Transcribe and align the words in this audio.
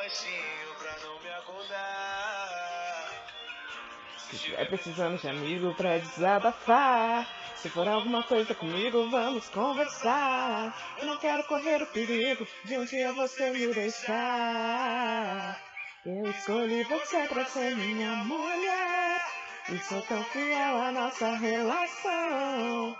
baixinho 0.00 0.74
pra 0.78 0.96
não 1.04 1.20
me 1.20 1.28
acordar. 1.28 3.10
Se 4.16 4.36
estiver 4.36 4.66
precisando 4.66 5.20
de 5.20 5.28
amigo 5.28 5.74
pra 5.74 5.98
desabafar, 5.98 7.28
se 7.56 7.68
for 7.68 7.86
alguma 7.86 8.22
coisa 8.22 8.54
comigo, 8.54 9.10
vamos 9.10 9.50
conversar. 9.50 10.74
Eu 10.98 11.06
não 11.06 11.18
quero 11.18 11.44
correr 11.44 11.82
o 11.82 11.86
perigo 11.86 12.46
de 12.64 12.78
um 12.78 12.84
dia 12.86 13.12
você 13.12 13.50
me 13.50 13.66
deixar. 13.74 15.60
Eu 16.06 16.30
escolhi 16.30 16.82
você 16.84 17.26
pra 17.28 17.44
ser 17.44 17.76
minha 17.76 18.12
mulher. 18.24 19.20
E 19.68 19.78
sou 19.80 20.00
tão 20.02 20.24
fiel 20.24 20.80
à 20.80 20.90
nossa 20.90 21.36
relação. 21.36 22.96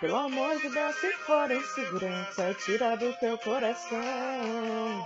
Pelo 0.00 0.16
amor 0.16 0.60
de 0.60 0.68
Deus, 0.68 0.94
se 0.94 1.12
for 1.12 1.50
insegurança, 1.50 2.54
tira 2.54 2.96
do 2.96 3.12
teu 3.14 3.36
coração. 3.38 5.04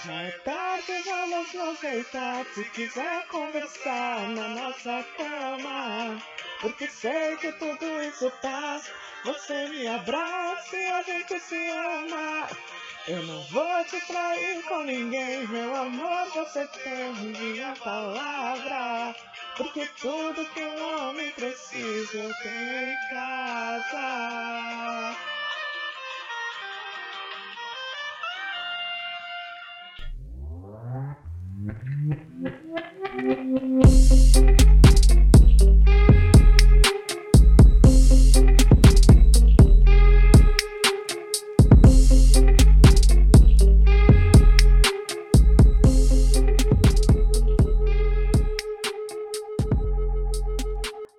Já 0.00 0.22
é 0.22 0.30
tarde, 0.30 1.02
vamos 1.04 1.52
nos 1.52 1.78
deitar. 1.80 2.46
Se 2.54 2.64
quiser 2.70 3.26
conversar 3.26 4.26
na 4.30 4.48
nossa 4.48 5.04
cama. 5.18 6.18
Porque 6.62 6.88
sei 6.88 7.36
que 7.36 7.52
tudo 7.52 8.02
isso 8.02 8.32
passa. 8.40 8.90
Você 9.24 9.68
me 9.68 9.86
abraça 9.86 10.74
e 10.74 10.86
a 10.86 11.02
gente 11.02 11.38
se 11.40 11.68
ama. 11.68 12.48
Eu 13.06 13.22
não 13.24 13.42
vou 13.48 13.84
te 13.84 14.00
trair 14.06 14.62
com 14.62 14.82
ninguém, 14.82 15.46
meu 15.48 15.76
amor. 15.76 16.26
Você 16.36 16.66
tem 16.68 17.12
minha 17.12 17.74
palavra. 17.84 19.14
Porque 19.58 19.86
tudo 20.00 20.42
que 20.54 20.62
um 20.62 21.08
homem 21.08 21.30
precisa 21.32 22.16
eu 22.16 22.32
tenho 22.42 22.88
em 22.88 22.96
casa. 23.10 25.31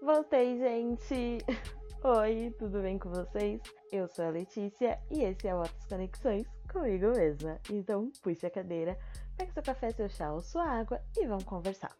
Voltei, 0.02 0.58
gente! 0.58 1.38
Oi, 2.04 2.54
tudo 2.60 2.82
bem 2.82 3.00
com 3.00 3.10
vocês? 3.10 3.62
Eu 3.90 4.10
sou 4.10 4.26
a 4.26 4.30
Letícia 4.30 5.00
e 5.10 5.24
esse 5.24 5.48
é 5.48 5.56
o 5.56 5.60
Outras 5.60 5.86
Conexões 5.86 6.46
comigo 6.74 7.12
mesma. 7.16 7.60
Então, 7.72 8.12
puxe 8.22 8.46
a 8.46 8.50
cadeira, 8.50 8.98
pegue 9.38 9.52
seu 9.52 9.64
café, 9.64 9.92
seu 9.92 10.10
chá 10.10 10.32
ou 10.32 10.42
sua 10.42 10.66
água 10.66 11.02
e 11.18 11.26
vamos 11.26 11.44
conversar. 11.44 11.96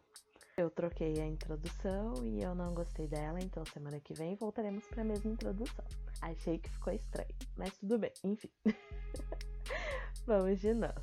Eu 0.56 0.70
troquei 0.70 1.20
a 1.20 1.26
introdução 1.26 2.14
e 2.22 2.40
eu 2.40 2.54
não 2.54 2.72
gostei 2.74 3.08
dela, 3.08 3.40
então 3.40 3.64
semana 3.66 3.98
que 3.98 4.14
vem 4.14 4.36
voltaremos 4.36 4.86
para 4.86 5.02
a 5.02 5.04
mesma 5.04 5.32
introdução. 5.32 5.84
Achei 6.20 6.58
que 6.58 6.70
ficou 6.70 6.92
estranho, 6.92 7.34
mas 7.56 7.76
tudo 7.76 7.98
bem, 7.98 8.12
enfim. 8.22 8.50
vamos 10.24 10.60
de 10.60 10.72
novo. 10.72 10.94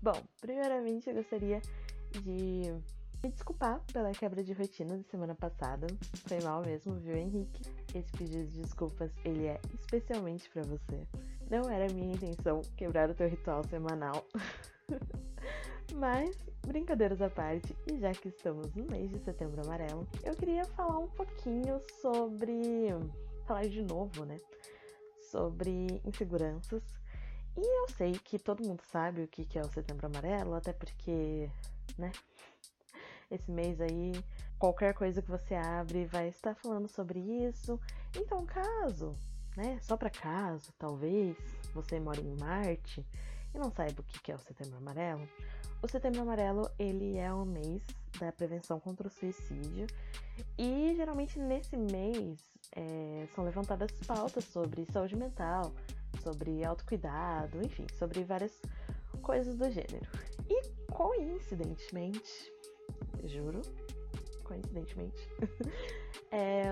Bom, 0.00 0.22
primeiramente 0.40 1.08
eu 1.10 1.16
gostaria 1.16 1.60
de 2.12 2.62
me 3.22 3.30
desculpar 3.30 3.80
pela 3.92 4.12
quebra 4.12 4.42
de 4.42 4.52
rotina 4.52 4.96
da 4.96 5.02
semana 5.04 5.34
passada. 5.34 5.86
Foi 6.28 6.40
mal 6.40 6.62
mesmo, 6.62 6.94
viu, 6.94 7.16
Henrique? 7.16 7.62
Esse 7.94 8.10
pedido 8.12 8.46
de 8.50 8.62
desculpas, 8.62 9.10
ele 9.24 9.46
é 9.46 9.60
especialmente 9.74 10.48
para 10.50 10.62
você. 10.62 11.06
Não 11.50 11.68
era 11.68 11.92
minha 11.92 12.14
intenção 12.14 12.62
quebrar 12.76 13.10
o 13.10 13.14
teu 13.14 13.28
ritual 13.28 13.64
semanal. 13.64 14.24
Mas, 15.94 16.36
brincadeiras 16.66 17.20
à 17.20 17.28
parte, 17.28 17.76
e 17.90 17.98
já 17.98 18.12
que 18.12 18.28
estamos 18.28 18.74
no 18.74 18.84
mês 18.84 19.10
de 19.10 19.18
setembro 19.20 19.60
amarelo, 19.62 20.06
eu 20.24 20.34
queria 20.34 20.64
falar 20.64 20.98
um 20.98 21.08
pouquinho 21.08 21.80
sobre. 22.00 22.88
falar 23.46 23.68
de 23.68 23.82
novo, 23.82 24.24
né? 24.24 24.36
Sobre 25.30 25.86
inseguranças. 26.04 26.82
E 27.56 27.60
eu 27.60 27.88
sei 27.96 28.12
que 28.12 28.38
todo 28.38 28.66
mundo 28.66 28.82
sabe 28.90 29.22
o 29.22 29.28
que 29.28 29.58
é 29.58 29.62
o 29.62 29.72
setembro 29.72 30.06
amarelo, 30.06 30.54
até 30.54 30.72
porque, 30.72 31.50
né? 31.98 32.10
esse 33.34 33.50
mês 33.50 33.80
aí, 33.80 34.12
qualquer 34.58 34.94
coisa 34.94 35.22
que 35.22 35.30
você 35.30 35.54
abre 35.54 36.04
vai 36.06 36.28
estar 36.28 36.54
falando 36.54 36.88
sobre 36.88 37.18
isso. 37.18 37.80
Então, 38.16 38.44
caso, 38.44 39.14
né, 39.56 39.78
só 39.80 39.96
para 39.96 40.10
caso, 40.10 40.72
talvez 40.78 41.36
você 41.74 41.98
mora 41.98 42.20
em 42.20 42.36
Marte 42.38 43.04
e 43.54 43.58
não 43.58 43.70
saiba 43.70 44.00
o 44.00 44.04
que 44.04 44.30
é 44.30 44.34
o 44.34 44.38
Setembro 44.38 44.76
Amarelo, 44.76 45.26
o 45.82 45.88
Setembro 45.88 46.22
Amarelo 46.22 46.70
ele 46.78 47.18
é 47.18 47.32
o 47.32 47.44
mês 47.44 47.82
da 48.20 48.30
prevenção 48.30 48.78
contra 48.78 49.08
o 49.08 49.10
suicídio 49.10 49.86
e 50.56 50.94
geralmente 50.94 51.40
nesse 51.40 51.76
mês 51.76 52.38
é, 52.76 53.26
são 53.34 53.44
levantadas 53.44 53.90
pautas 54.06 54.44
sobre 54.44 54.86
saúde 54.92 55.16
mental, 55.16 55.72
sobre 56.22 56.64
autocuidado, 56.64 57.60
enfim, 57.64 57.84
sobre 57.98 58.22
várias 58.22 58.62
coisas 59.22 59.56
do 59.56 59.68
gênero. 59.70 60.08
E 60.48 60.68
coincidentemente, 60.92 62.52
juro, 63.24 63.60
coincidentemente, 64.44 65.28
é, 66.30 66.64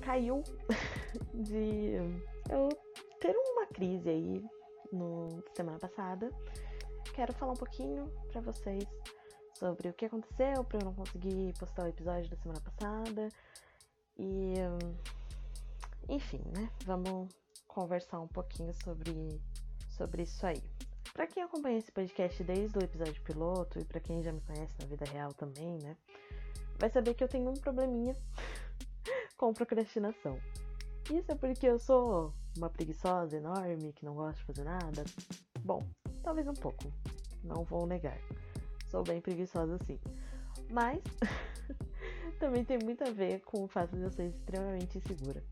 caiu 0.00 0.42
de 1.34 1.96
eu 2.50 2.68
ter 3.20 3.36
uma 3.36 3.66
crise 3.66 4.08
aí 4.08 4.44
no 4.90 5.28
semana 5.54 5.78
passada. 5.78 6.30
Quero 7.12 7.32
falar 7.34 7.52
um 7.52 7.56
pouquinho 7.56 8.10
para 8.30 8.40
vocês 8.40 8.84
sobre 9.58 9.88
o 9.88 9.92
que 9.92 10.06
aconteceu 10.06 10.64
para 10.64 10.78
eu 10.78 10.84
não 10.84 10.94
conseguir 10.94 11.52
postar 11.58 11.84
o 11.84 11.88
episódio 11.88 12.28
da 12.30 12.36
semana 12.36 12.60
passada 12.60 13.28
e 14.16 14.54
enfim, 16.08 16.42
né? 16.56 16.70
Vamos 16.84 17.28
conversar 17.66 18.20
um 18.20 18.28
pouquinho 18.28 18.72
sobre 18.82 19.40
sobre 19.88 20.22
isso 20.22 20.44
aí. 20.46 20.62
Para 21.12 21.28
quem 21.28 21.44
acompanha 21.44 21.78
esse 21.78 21.92
podcast 21.92 22.42
desde 22.42 22.76
o 22.76 22.82
episódio 22.82 23.22
piloto 23.22 23.78
e 23.78 23.84
para 23.84 24.00
quem 24.00 24.20
já 24.22 24.32
me 24.32 24.40
conhece 24.40 24.74
na 24.80 24.86
vida 24.86 25.04
real 25.04 25.32
também, 25.32 25.78
né, 25.80 25.96
vai 26.76 26.90
saber 26.90 27.14
que 27.14 27.22
eu 27.22 27.28
tenho 27.28 27.48
um 27.48 27.54
probleminha 27.54 28.16
com 29.38 29.54
procrastinação. 29.54 30.40
Isso 31.12 31.30
é 31.30 31.34
porque 31.36 31.66
eu 31.66 31.78
sou 31.78 32.34
uma 32.58 32.68
preguiçosa 32.68 33.36
enorme 33.36 33.92
que 33.92 34.04
não 34.04 34.14
gosta 34.14 34.40
de 34.40 34.44
fazer 34.44 34.64
nada? 34.64 35.04
Bom, 35.60 35.86
talvez 36.24 36.48
um 36.48 36.54
pouco, 36.54 36.92
não 37.44 37.62
vou 37.62 37.86
negar. 37.86 38.18
Sou 38.88 39.04
bem 39.04 39.20
preguiçosa 39.20 39.78
sim. 39.86 40.00
Mas 40.70 41.00
também 42.40 42.64
tem 42.64 42.78
muito 42.82 43.04
a 43.04 43.10
ver 43.10 43.40
com 43.42 43.62
o 43.62 43.68
fato 43.68 43.94
de 43.94 44.02
eu 44.02 44.10
ser 44.10 44.28
extremamente 44.30 44.98
insegura. 44.98 45.44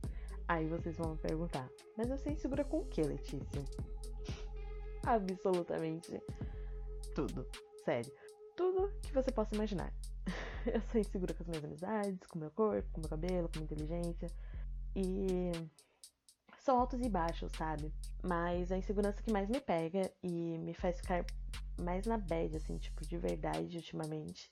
Aí 0.48 0.66
vocês 0.66 0.96
vão 0.96 1.12
me 1.12 1.18
perguntar, 1.18 1.68
mas 1.96 2.10
eu 2.10 2.18
sou 2.18 2.32
insegura 2.32 2.64
com 2.64 2.78
o 2.78 2.86
que, 2.86 3.02
Letícia? 3.02 3.62
absolutamente 5.04 6.20
tudo. 7.14 7.46
Sério. 7.84 8.12
Tudo 8.56 8.92
que 9.02 9.12
você 9.12 9.30
possa 9.30 9.54
imaginar. 9.54 9.92
Eu 10.66 10.80
sou 10.82 11.00
insegura 11.00 11.34
com 11.34 11.42
as 11.42 11.48
minhas 11.48 11.64
amizades, 11.64 12.26
com 12.28 12.38
meu 12.38 12.50
corpo, 12.50 12.88
com 12.92 12.98
o 12.98 13.00
meu 13.00 13.10
cabelo, 13.10 13.48
com 13.48 13.58
minha 13.58 13.64
inteligência. 13.64 14.28
E 14.94 15.50
são 16.62 16.78
altos 16.78 17.00
e 17.00 17.08
baixos, 17.08 17.52
sabe? 17.52 17.92
Mas 18.22 18.70
a 18.70 18.78
insegurança 18.78 19.22
que 19.22 19.32
mais 19.32 19.48
me 19.48 19.60
pega 19.60 20.10
e 20.22 20.58
me 20.58 20.72
faz 20.72 20.96
ficar 20.96 21.24
mais 21.80 22.06
na 22.06 22.16
bad, 22.16 22.56
assim, 22.56 22.78
tipo, 22.78 23.06
de 23.06 23.18
verdade, 23.18 23.76
ultimamente, 23.76 24.50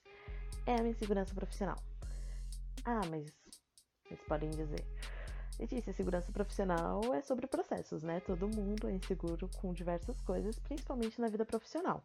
é 0.65 0.75
a 0.75 0.77
minha 0.79 0.91
insegurança 0.91 1.33
profissional. 1.33 1.77
Ah, 2.83 3.01
mas 3.09 3.25
vocês 4.03 4.21
podem 4.27 4.49
dizer. 4.49 4.85
Letícia, 5.57 5.93
segurança 5.93 6.31
profissional 6.31 7.01
é 7.13 7.21
sobre 7.21 7.47
processos, 7.47 8.03
né? 8.03 8.19
Todo 8.19 8.47
mundo 8.47 8.89
é 8.89 8.93
inseguro 8.93 9.49
com 9.57 9.71
diversas 9.71 10.19
coisas, 10.21 10.59
principalmente 10.59 11.21
na 11.21 11.27
vida 11.27 11.45
profissional. 11.45 12.03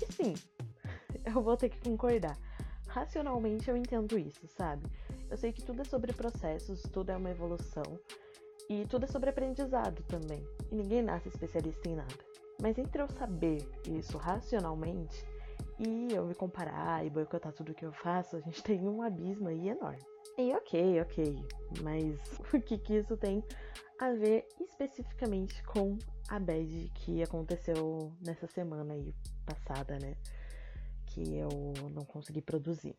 E 0.00 0.12
sim, 0.12 0.34
eu 1.24 1.42
vou 1.42 1.56
ter 1.56 1.70
que 1.70 1.80
concordar. 1.80 2.38
Racionalmente 2.86 3.68
eu 3.68 3.76
entendo 3.76 4.18
isso, 4.18 4.46
sabe? 4.46 4.86
Eu 5.30 5.36
sei 5.36 5.52
que 5.52 5.62
tudo 5.62 5.82
é 5.82 5.84
sobre 5.84 6.12
processos, 6.12 6.82
tudo 6.82 7.10
é 7.10 7.16
uma 7.16 7.30
evolução 7.30 7.98
e 8.68 8.84
tudo 8.86 9.04
é 9.04 9.08
sobre 9.08 9.30
aprendizado 9.30 10.02
também. 10.04 10.46
E 10.70 10.74
ninguém 10.74 11.02
nasce 11.02 11.28
especialista 11.28 11.88
em 11.88 11.96
nada. 11.96 12.14
Mas 12.60 12.76
entre 12.76 13.00
eu 13.00 13.08
saber 13.08 13.68
isso 13.86 14.18
racionalmente 14.18 15.24
e 15.78 16.12
eu 16.12 16.26
me 16.26 16.34
comparar 16.34 17.06
e 17.06 17.10
boicotar 17.10 17.52
tudo 17.52 17.74
que 17.74 17.84
eu 17.84 17.92
faço, 17.92 18.36
a 18.36 18.40
gente 18.40 18.62
tem 18.64 18.88
um 18.88 19.02
abismo 19.02 19.48
aí 19.48 19.68
enorme. 19.68 20.04
E 20.36 20.52
ok, 20.54 21.00
ok, 21.00 21.46
mas 21.82 22.18
o 22.52 22.60
que, 22.60 22.78
que 22.78 22.96
isso 22.96 23.16
tem 23.16 23.42
a 23.98 24.12
ver 24.12 24.46
especificamente 24.60 25.62
com 25.64 25.98
a 26.28 26.38
bad 26.38 26.92
que 26.94 27.22
aconteceu 27.22 28.12
nessa 28.24 28.46
semana 28.46 28.94
aí 28.94 29.14
passada, 29.46 29.98
né? 30.00 30.14
Que 31.06 31.36
eu 31.36 31.48
não 31.90 32.04
consegui 32.04 32.42
produzir. 32.42 32.94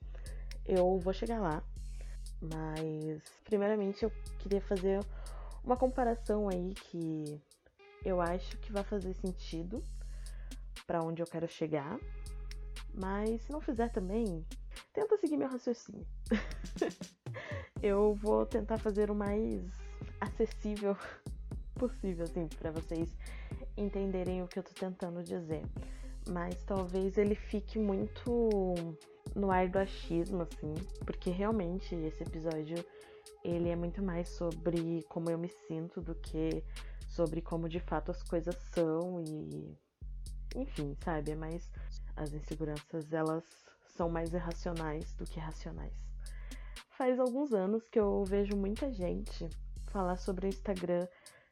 Eu 0.65 0.99
vou 0.99 1.13
chegar 1.13 1.39
lá, 1.39 1.63
mas 2.41 3.21
primeiramente 3.45 4.03
eu 4.03 4.11
queria 4.39 4.61
fazer 4.61 4.99
uma 5.69 5.77
comparação 5.77 6.49
aí 6.49 6.73
que 6.73 7.39
eu 8.03 8.19
acho 8.19 8.57
que 8.57 8.71
vai 8.71 8.83
fazer 8.83 9.13
sentido 9.13 9.83
para 10.87 11.03
onde 11.03 11.21
eu 11.21 11.27
quero 11.27 11.47
chegar. 11.47 11.99
Mas 12.91 13.43
se 13.43 13.51
não 13.51 13.61
fizer 13.61 13.89
também, 13.89 14.43
tenta 14.91 15.15
seguir 15.17 15.37
meu 15.37 15.47
raciocínio. 15.47 16.07
eu 17.83 18.15
vou 18.15 18.47
tentar 18.47 18.79
fazer 18.79 19.11
o 19.11 19.15
mais 19.15 19.61
acessível 20.19 20.97
possível, 21.77 22.23
assim, 22.23 22.47
para 22.47 22.71
vocês 22.71 23.15
entenderem 23.77 24.41
o 24.41 24.47
que 24.47 24.57
eu 24.57 24.63
tô 24.63 24.73
tentando 24.73 25.23
dizer. 25.23 25.61
Mas 26.27 26.63
talvez 26.63 27.15
ele 27.15 27.35
fique 27.35 27.77
muito 27.77 28.73
no 29.35 29.51
ar 29.51 29.69
do 29.69 29.77
achismo, 29.77 30.41
assim, 30.41 30.73
porque 31.05 31.29
realmente 31.29 31.93
esse 31.93 32.23
episódio 32.23 32.83
ele 33.43 33.69
é 33.69 33.75
muito 33.75 34.01
mais 34.01 34.29
sobre 34.29 35.03
como 35.09 35.29
eu 35.29 35.37
me 35.37 35.49
sinto 35.49 36.01
do 36.01 36.15
que 36.15 36.63
sobre 37.07 37.41
como 37.41 37.67
de 37.67 37.79
fato 37.79 38.11
as 38.11 38.21
coisas 38.23 38.55
são 38.73 39.21
e 39.21 39.77
enfim, 40.55 40.95
sabe? 41.03 41.31
É 41.31 41.35
mais 41.35 41.69
as 42.15 42.33
inseguranças 42.33 43.11
elas 43.13 43.43
são 43.87 44.09
mais 44.09 44.33
irracionais 44.33 45.13
do 45.13 45.25
que 45.25 45.39
racionais. 45.39 45.93
Faz 46.91 47.19
alguns 47.19 47.53
anos 47.53 47.87
que 47.87 47.99
eu 47.99 48.23
vejo 48.25 48.55
muita 48.55 48.91
gente 48.91 49.49
falar 49.87 50.17
sobre 50.17 50.47
o 50.47 50.49
Instagram 50.49 51.07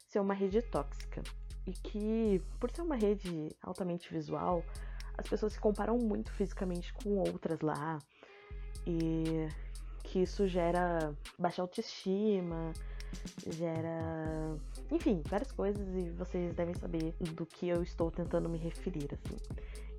ser 0.06 0.20
uma 0.20 0.34
rede 0.34 0.62
tóxica 0.62 1.22
e 1.66 1.72
que 1.72 2.42
por 2.58 2.70
ser 2.70 2.82
uma 2.82 2.96
rede 2.96 3.54
altamente 3.62 4.10
visual, 4.12 4.64
as 5.16 5.28
pessoas 5.28 5.52
se 5.52 5.60
comparam 5.60 5.98
muito 5.98 6.32
fisicamente 6.32 6.92
com 6.94 7.18
outras 7.18 7.60
lá 7.60 7.98
e 8.86 9.48
que 10.08 10.20
isso 10.20 10.48
gera 10.48 11.14
baixa 11.38 11.60
autoestima, 11.60 12.72
gera, 13.46 14.56
enfim, 14.90 15.22
várias 15.28 15.52
coisas 15.52 15.86
e 15.94 16.10
vocês 16.10 16.54
devem 16.54 16.74
saber 16.74 17.14
do 17.34 17.44
que 17.44 17.68
eu 17.68 17.82
estou 17.82 18.10
tentando 18.10 18.48
me 18.48 18.58
referir 18.58 19.08
assim. 19.12 19.36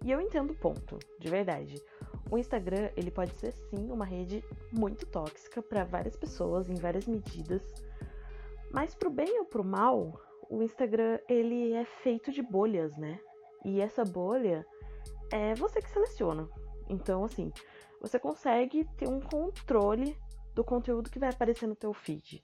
E 0.03 0.11
eu 0.11 0.19
entendo 0.19 0.51
o 0.51 0.55
ponto, 0.55 0.97
de 1.19 1.29
verdade. 1.29 1.75
O 2.31 2.37
Instagram, 2.37 2.89
ele 2.95 3.11
pode 3.11 3.33
ser 3.39 3.51
sim 3.51 3.91
uma 3.91 4.05
rede 4.05 4.43
muito 4.71 5.05
tóxica 5.05 5.61
para 5.61 5.83
várias 5.83 6.15
pessoas 6.15 6.69
em 6.69 6.75
várias 6.75 7.05
medidas, 7.05 7.61
mas 8.71 8.95
pro 8.95 9.09
bem 9.09 9.39
ou 9.39 9.45
pro 9.45 9.63
mal, 9.63 10.19
o 10.49 10.63
Instagram 10.63 11.19
ele 11.27 11.73
é 11.73 11.85
feito 11.85 12.31
de 12.31 12.41
bolhas, 12.41 12.97
né? 12.97 13.19
E 13.63 13.81
essa 13.81 14.03
bolha 14.03 14.65
é 15.31 15.53
você 15.53 15.81
que 15.81 15.89
seleciona. 15.89 16.47
Então, 16.87 17.23
assim, 17.23 17.51
você 17.99 18.19
consegue 18.19 18.85
ter 18.97 19.07
um 19.07 19.19
controle 19.19 20.17
do 20.53 20.63
conteúdo 20.63 21.09
que 21.09 21.19
vai 21.19 21.29
aparecer 21.29 21.67
no 21.67 21.75
teu 21.75 21.93
feed. 21.93 22.43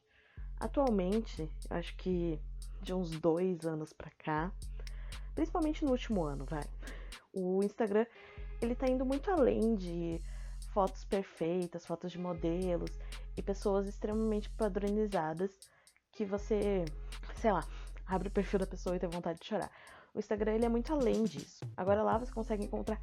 Atualmente, 0.59 1.49
acho 1.69 1.95
que 1.97 2.39
de 2.81 2.93
uns 2.93 3.11
dois 3.11 3.65
anos 3.65 3.91
pra 3.91 4.09
cá, 4.11 4.51
principalmente 5.33 5.83
no 5.83 5.91
último 5.91 6.23
ano, 6.23 6.45
vai. 6.45 6.63
O 7.33 7.63
Instagram, 7.63 8.05
ele 8.61 8.75
tá 8.75 8.87
indo 8.87 9.05
muito 9.05 9.29
além 9.29 9.75
de 9.75 10.21
fotos 10.73 11.03
perfeitas, 11.05 11.85
fotos 11.85 12.11
de 12.11 12.19
modelos 12.19 12.91
e 13.35 13.41
pessoas 13.41 13.87
extremamente 13.87 14.49
padronizadas 14.51 15.51
que 16.11 16.23
você, 16.23 16.85
sei 17.35 17.51
lá, 17.51 17.65
abre 18.05 18.29
o 18.29 18.31
perfil 18.31 18.59
da 18.59 18.67
pessoa 18.67 18.95
e 18.95 18.99
tem 18.99 19.09
vontade 19.09 19.39
de 19.39 19.45
chorar. 19.45 19.71
O 20.13 20.19
Instagram 20.19 20.53
ele 20.53 20.65
é 20.65 20.69
muito 20.69 20.93
além 20.93 21.25
disso. 21.25 21.65
Agora 21.75 22.01
lá 22.01 22.17
você 22.17 22.31
consegue 22.31 22.63
encontrar 22.63 23.01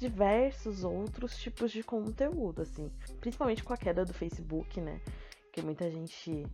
diversos 0.00 0.82
outros 0.82 1.36
tipos 1.36 1.70
de 1.70 1.82
conteúdo, 1.82 2.62
assim. 2.62 2.90
Principalmente 3.20 3.62
com 3.62 3.74
a 3.74 3.76
queda 3.76 4.02
do 4.02 4.14
Facebook, 4.14 4.80
né? 4.80 4.98
Que 5.52 5.60
muita 5.60 5.90
gente 5.90 6.46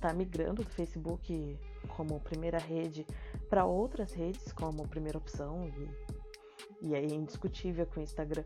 tá 0.00 0.14
migrando 0.14 0.62
do 0.62 0.70
Facebook 0.70 1.58
como 1.96 2.20
primeira 2.20 2.58
rede 2.58 3.04
para 3.50 3.64
outras 3.64 4.12
redes 4.12 4.52
como 4.52 4.86
primeira 4.88 5.18
opção 5.18 5.68
e, 5.68 6.88
e 6.88 6.94
é 6.94 7.04
indiscutível 7.04 7.86
que 7.86 7.98
o 7.98 8.02
Instagram 8.02 8.44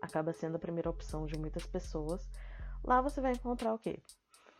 acaba 0.00 0.32
sendo 0.32 0.56
a 0.56 0.58
primeira 0.58 0.90
opção 0.90 1.24
de 1.24 1.38
muitas 1.38 1.64
pessoas. 1.64 2.28
Lá 2.82 3.00
você 3.00 3.20
vai 3.20 3.32
encontrar 3.32 3.72
o 3.72 3.78
quê? 3.78 4.00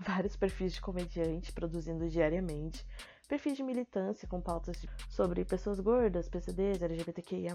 Vários 0.04 0.36
perfis 0.36 0.72
de 0.72 0.80
comediante 0.80 1.52
produzindo 1.52 2.08
diariamente, 2.08 2.84
perfis 3.28 3.56
de 3.56 3.62
militância 3.62 4.26
com 4.26 4.40
pautas 4.40 4.84
sobre 5.08 5.44
pessoas 5.44 5.78
gordas, 5.78 6.28
PCDs, 6.28 6.82
LGBTQIA+, 6.82 7.54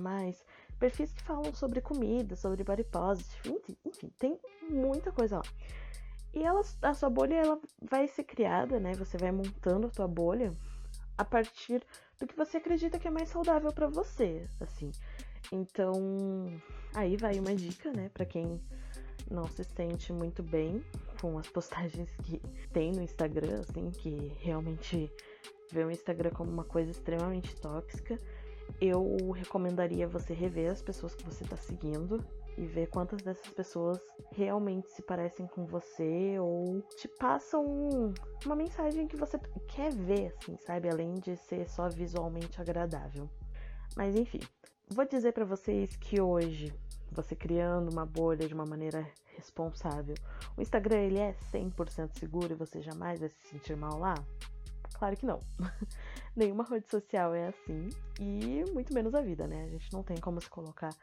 perfis 0.80 1.12
que 1.12 1.22
falam 1.24 1.54
sobre 1.54 1.82
comida, 1.82 2.36
sobre 2.36 2.64
body 2.64 2.86
positive, 2.86 3.78
enfim, 3.86 4.10
tem 4.18 4.40
muita 4.70 5.12
coisa 5.12 5.38
lá. 5.38 5.44
E 6.34 6.44
ela, 6.44 6.62
a 6.82 6.94
sua 6.94 7.10
bolha 7.10 7.36
ela 7.36 7.60
vai 7.82 8.08
ser 8.08 8.24
criada, 8.24 8.80
né? 8.80 8.94
Você 8.94 9.18
vai 9.18 9.32
montando 9.32 9.88
a 9.88 9.92
sua 9.92 10.08
bolha 10.08 10.52
a 11.18 11.26
partir 11.26 11.84
do 12.20 12.28
que 12.28 12.36
você 12.36 12.58
acredita 12.58 13.00
que 13.00 13.08
é 13.08 13.12
mais 13.12 13.30
saudável 13.30 13.72
para 13.74 13.88
você, 13.88 14.48
assim. 14.62 14.92
Então, 15.52 15.94
aí 16.94 17.18
vai 17.18 17.40
uma 17.40 17.56
dica, 17.56 17.92
né, 17.92 18.10
para 18.14 18.26
quem 18.26 18.62
não 19.30 19.48
se 19.48 19.64
sente 19.64 20.14
muito 20.14 20.44
bem 20.44 20.84
com 21.20 21.38
as 21.38 21.48
postagens 21.48 22.10
que 22.24 22.40
tem 22.72 22.92
no 22.92 23.02
Instagram, 23.02 23.60
assim, 23.60 23.92
que 23.92 24.34
realmente 24.40 25.12
vê 25.72 25.84
o 25.84 25.92
Instagram 25.92 26.32
como 26.32 26.52
uma 26.52 26.64
coisa 26.64 26.92
extremamente 26.92 27.56
tóxica, 27.56 28.18
eu 28.80 29.32
recomendaria 29.32 30.08
você 30.08 30.34
rever 30.34 30.72
as 30.72 30.82
pessoas 30.82 31.16
que 31.16 31.24
você 31.26 31.44
está 31.44 31.58
seguindo 31.58 32.24
e 32.58 32.66
ver 32.66 32.88
quantas 32.88 33.22
dessas 33.22 33.48
pessoas 33.54 34.00
realmente 34.32 34.92
se 34.92 35.02
parecem 35.02 35.48
com 35.48 35.66
você 35.66 36.38
ou 36.40 36.82
te 36.98 37.08
passam 37.08 38.14
uma 38.46 38.56
mensagem 38.56 39.08
que 39.08 39.16
você 39.16 39.40
quer 39.68 39.92
ver, 39.92 40.34
assim, 40.36 40.58
sabe? 40.58 40.90
Além 40.90 41.16
de 41.16 41.38
ser 41.38 41.70
só 41.70 41.88
visualmente 41.88 42.60
agradável. 42.60 43.30
Mas 43.96 44.16
enfim, 44.16 44.40
vou 44.90 45.06
dizer 45.06 45.34
para 45.34 45.46
vocês 45.46 45.96
que 45.96 46.20
hoje, 46.20 46.74
você 47.12 47.36
criando 47.36 47.92
uma 47.92 48.06
bolha 48.06 48.48
de 48.48 48.54
uma 48.54 48.66
maneira 48.66 49.08
responsável, 49.36 50.16
o 50.56 50.62
Instagram 50.62 50.98
ele 50.98 51.20
é 51.20 51.36
100% 51.54 52.18
seguro 52.18 52.54
e 52.54 52.56
você 52.56 52.82
jamais 52.82 53.20
vai 53.20 53.30
se 53.30 53.48
sentir 53.50 53.76
mal 53.76 54.00
lá? 54.00 54.16
Claro 54.94 55.16
que 55.16 55.26
não. 55.26 55.40
Nenhuma 56.36 56.64
rede 56.64 56.88
social 56.90 57.34
é 57.34 57.48
assim 57.48 57.90
e 58.20 58.64
muito 58.74 58.94
menos 58.94 59.14
a 59.14 59.22
vida, 59.22 59.48
né? 59.48 59.64
A 59.64 59.68
gente 59.68 59.92
não 59.94 60.04
tem 60.04 60.18
como 60.18 60.42
se 60.42 60.50
colocar 60.50 60.94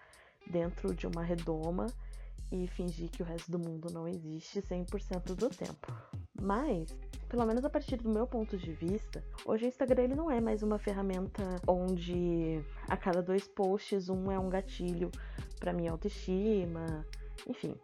dentro 0.46 0.94
de 0.94 1.06
uma 1.06 1.22
redoma 1.22 1.86
e 2.50 2.66
fingir 2.66 3.08
que 3.10 3.22
o 3.22 3.26
resto 3.26 3.50
do 3.50 3.58
mundo 3.58 3.92
não 3.92 4.06
existe 4.06 4.60
100% 4.60 5.34
do 5.34 5.48
tempo. 5.48 5.92
Mas, 6.40 6.94
pelo 7.34 7.46
menos 7.46 7.64
a 7.64 7.70
partir 7.70 7.96
do 7.96 8.08
meu 8.08 8.28
ponto 8.28 8.56
de 8.56 8.72
vista, 8.72 9.20
hoje 9.44 9.64
o 9.64 9.68
Instagram 9.68 10.04
ele 10.04 10.14
não 10.14 10.30
é 10.30 10.40
mais 10.40 10.62
uma 10.62 10.78
ferramenta 10.78 11.42
onde 11.66 12.64
a 12.88 12.96
cada 12.96 13.20
dois 13.20 13.48
posts 13.48 14.08
um 14.08 14.30
é 14.30 14.38
um 14.38 14.48
gatilho 14.48 15.10
para 15.58 15.72
minha 15.72 15.90
autoestima, 15.90 17.04
enfim. 17.48 17.74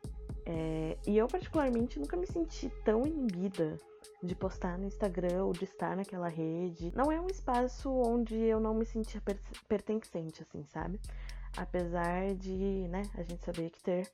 É, 0.47 0.97
e 1.05 1.19
eu 1.19 1.27
particularmente 1.27 1.99
nunca 1.99 2.17
me 2.17 2.29
senti 2.29 2.71
tão 2.85 3.05
inibida 3.05 3.77
de 4.23 4.37
postar 4.37 4.79
no 4.79 4.87
Instagram 4.87 5.43
ou 5.43 5.53
de 5.53 5.65
estar 5.65 5.97
naquela 5.97 6.29
rede. 6.29 6.93
Não 6.95 7.11
é 7.11 7.21
um 7.21 7.27
espaço 7.27 7.91
onde 7.91 8.37
eu 8.37 8.61
não 8.61 8.73
me 8.73 8.87
sentia 8.87 9.21
per 9.21 9.37
pertencente, 9.69 10.43
assim, 10.43 10.65
sabe? 10.69 11.01
Apesar 11.57 12.37
de, 12.37 12.87
né, 12.89 13.03
a 13.15 13.23
gente 13.25 13.45
saber 13.45 13.71
que 13.71 13.83
ter 13.83 14.09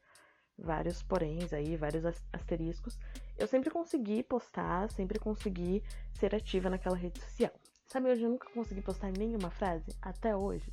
vários 0.58 1.02
poréns 1.02 1.52
aí, 1.52 1.76
vários 1.76 2.04
asteriscos, 2.32 2.98
eu 3.36 3.46
sempre 3.46 3.70
consegui 3.70 4.22
postar, 4.22 4.90
sempre 4.90 5.18
consegui 5.18 5.82
ser 6.14 6.34
ativa 6.34 6.70
naquela 6.70 6.96
rede 6.96 7.20
social. 7.20 7.52
Sabe, 7.86 8.10
hoje 8.10 8.22
eu 8.22 8.30
nunca 8.30 8.50
consegui 8.50 8.82
postar 8.82 9.12
nenhuma 9.12 9.50
frase, 9.50 9.94
até 10.02 10.34
hoje, 10.34 10.72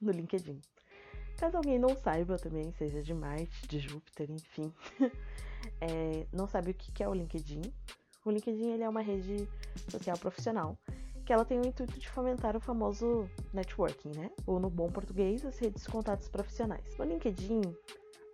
no 0.00 0.10
LinkedIn. 0.10 0.58
Caso 1.36 1.56
alguém 1.56 1.78
não 1.78 1.96
saiba 1.96 2.38
também, 2.38 2.72
seja 2.72 3.02
de 3.02 3.12
Marte, 3.12 3.68
de 3.68 3.78
Júpiter, 3.78 4.30
enfim, 4.30 4.72
é, 5.80 6.26
não 6.32 6.46
sabe 6.46 6.70
o 6.70 6.74
que 6.74 7.02
é 7.02 7.08
o 7.08 7.14
LinkedIn, 7.14 7.62
o 8.24 8.30
LinkedIn 8.30 8.70
ele 8.70 8.82
é 8.82 8.88
uma 8.88 9.02
rede 9.02 9.48
social 9.90 10.16
profissional 10.18 10.78
que 11.24 11.32
ela 11.32 11.44
tem 11.44 11.58
o 11.58 11.66
intuito 11.66 11.98
de 11.98 12.08
fomentar 12.08 12.56
o 12.56 12.60
famoso 12.60 13.28
networking, 13.52 14.10
né? 14.14 14.30
Ou 14.46 14.60
no 14.60 14.68
bom 14.68 14.90
português, 14.90 15.44
as 15.44 15.58
redes 15.58 15.84
de 15.84 15.88
contatos 15.88 16.28
profissionais. 16.28 16.96
No 16.98 17.04
LinkedIn, 17.04 17.62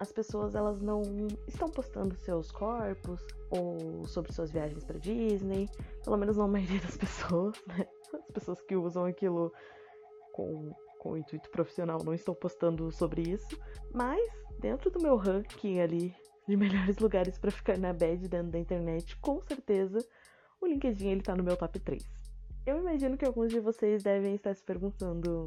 as 0.01 0.11
pessoas 0.11 0.55
elas 0.55 0.81
não 0.81 1.03
estão 1.47 1.69
postando 1.69 2.17
seus 2.17 2.51
corpos 2.51 3.21
ou 3.51 4.07
sobre 4.09 4.33
suas 4.33 4.51
viagens 4.51 4.83
para 4.83 4.99
Disney, 4.99 5.69
pelo 6.03 6.17
menos 6.17 6.39
não 6.39 6.47
a 6.47 6.49
maioria 6.49 6.81
das 6.81 6.97
pessoas, 6.97 7.55
né? 7.69 7.87
As 8.15 8.33
pessoas 8.33 8.61
que 8.63 8.75
usam 8.75 9.05
aquilo 9.05 9.53
com, 10.33 10.75
com 10.99 11.19
intuito 11.19 11.51
profissional 11.51 11.99
não 12.03 12.15
estão 12.15 12.35
postando 12.35 12.91
sobre 12.91 13.31
isso, 13.31 13.61
mas 13.93 14.21
dentro 14.59 14.91
do 14.91 15.03
meu 15.03 15.17
ranking 15.17 15.81
ali 15.81 16.17
de 16.49 16.57
melhores 16.57 16.97
lugares 16.97 17.39
para 17.39 17.51
ficar 17.51 17.77
na 17.77 17.93
bed 17.93 18.27
dentro 18.27 18.53
da 18.53 18.59
internet, 18.59 19.15
com 19.19 19.43
certeza 19.43 19.99
o 20.61 20.67
LinkedIn 20.67 21.09
ele 21.09 21.23
tá 21.23 21.37
no 21.37 21.45
meu 21.45 21.59
top 21.59 21.79
3. 21.79 22.03
Eu 22.67 22.79
imagino 22.79 23.19
que 23.19 23.25
alguns 23.27 23.51
de 23.51 23.61
vocês 23.61 24.03
devem 24.03 24.35
estar 24.35 24.55
se 24.55 24.63
perguntando 24.63 25.47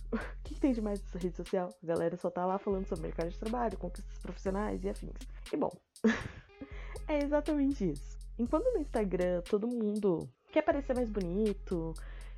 o 0.12 0.18
que, 0.44 0.54
que 0.54 0.60
tem 0.60 0.72
de 0.72 0.80
mais 0.80 1.00
nessa 1.00 1.18
rede 1.18 1.36
social? 1.36 1.74
A 1.82 1.86
galera 1.86 2.16
só 2.16 2.30
tá 2.30 2.44
lá 2.44 2.58
falando 2.58 2.86
sobre 2.86 3.06
mercado 3.06 3.30
de 3.30 3.38
trabalho, 3.38 3.78
conquistas 3.78 4.18
profissionais 4.18 4.84
e 4.84 4.88
afins. 4.88 5.14
E 5.52 5.56
bom, 5.56 5.70
é 7.08 7.22
exatamente 7.22 7.90
isso. 7.90 8.18
Enquanto 8.38 8.72
no 8.72 8.80
Instagram 8.80 9.42
todo 9.42 9.66
mundo 9.66 10.28
quer 10.52 10.62
parecer 10.62 10.94
mais 10.94 11.10
bonito, 11.10 11.94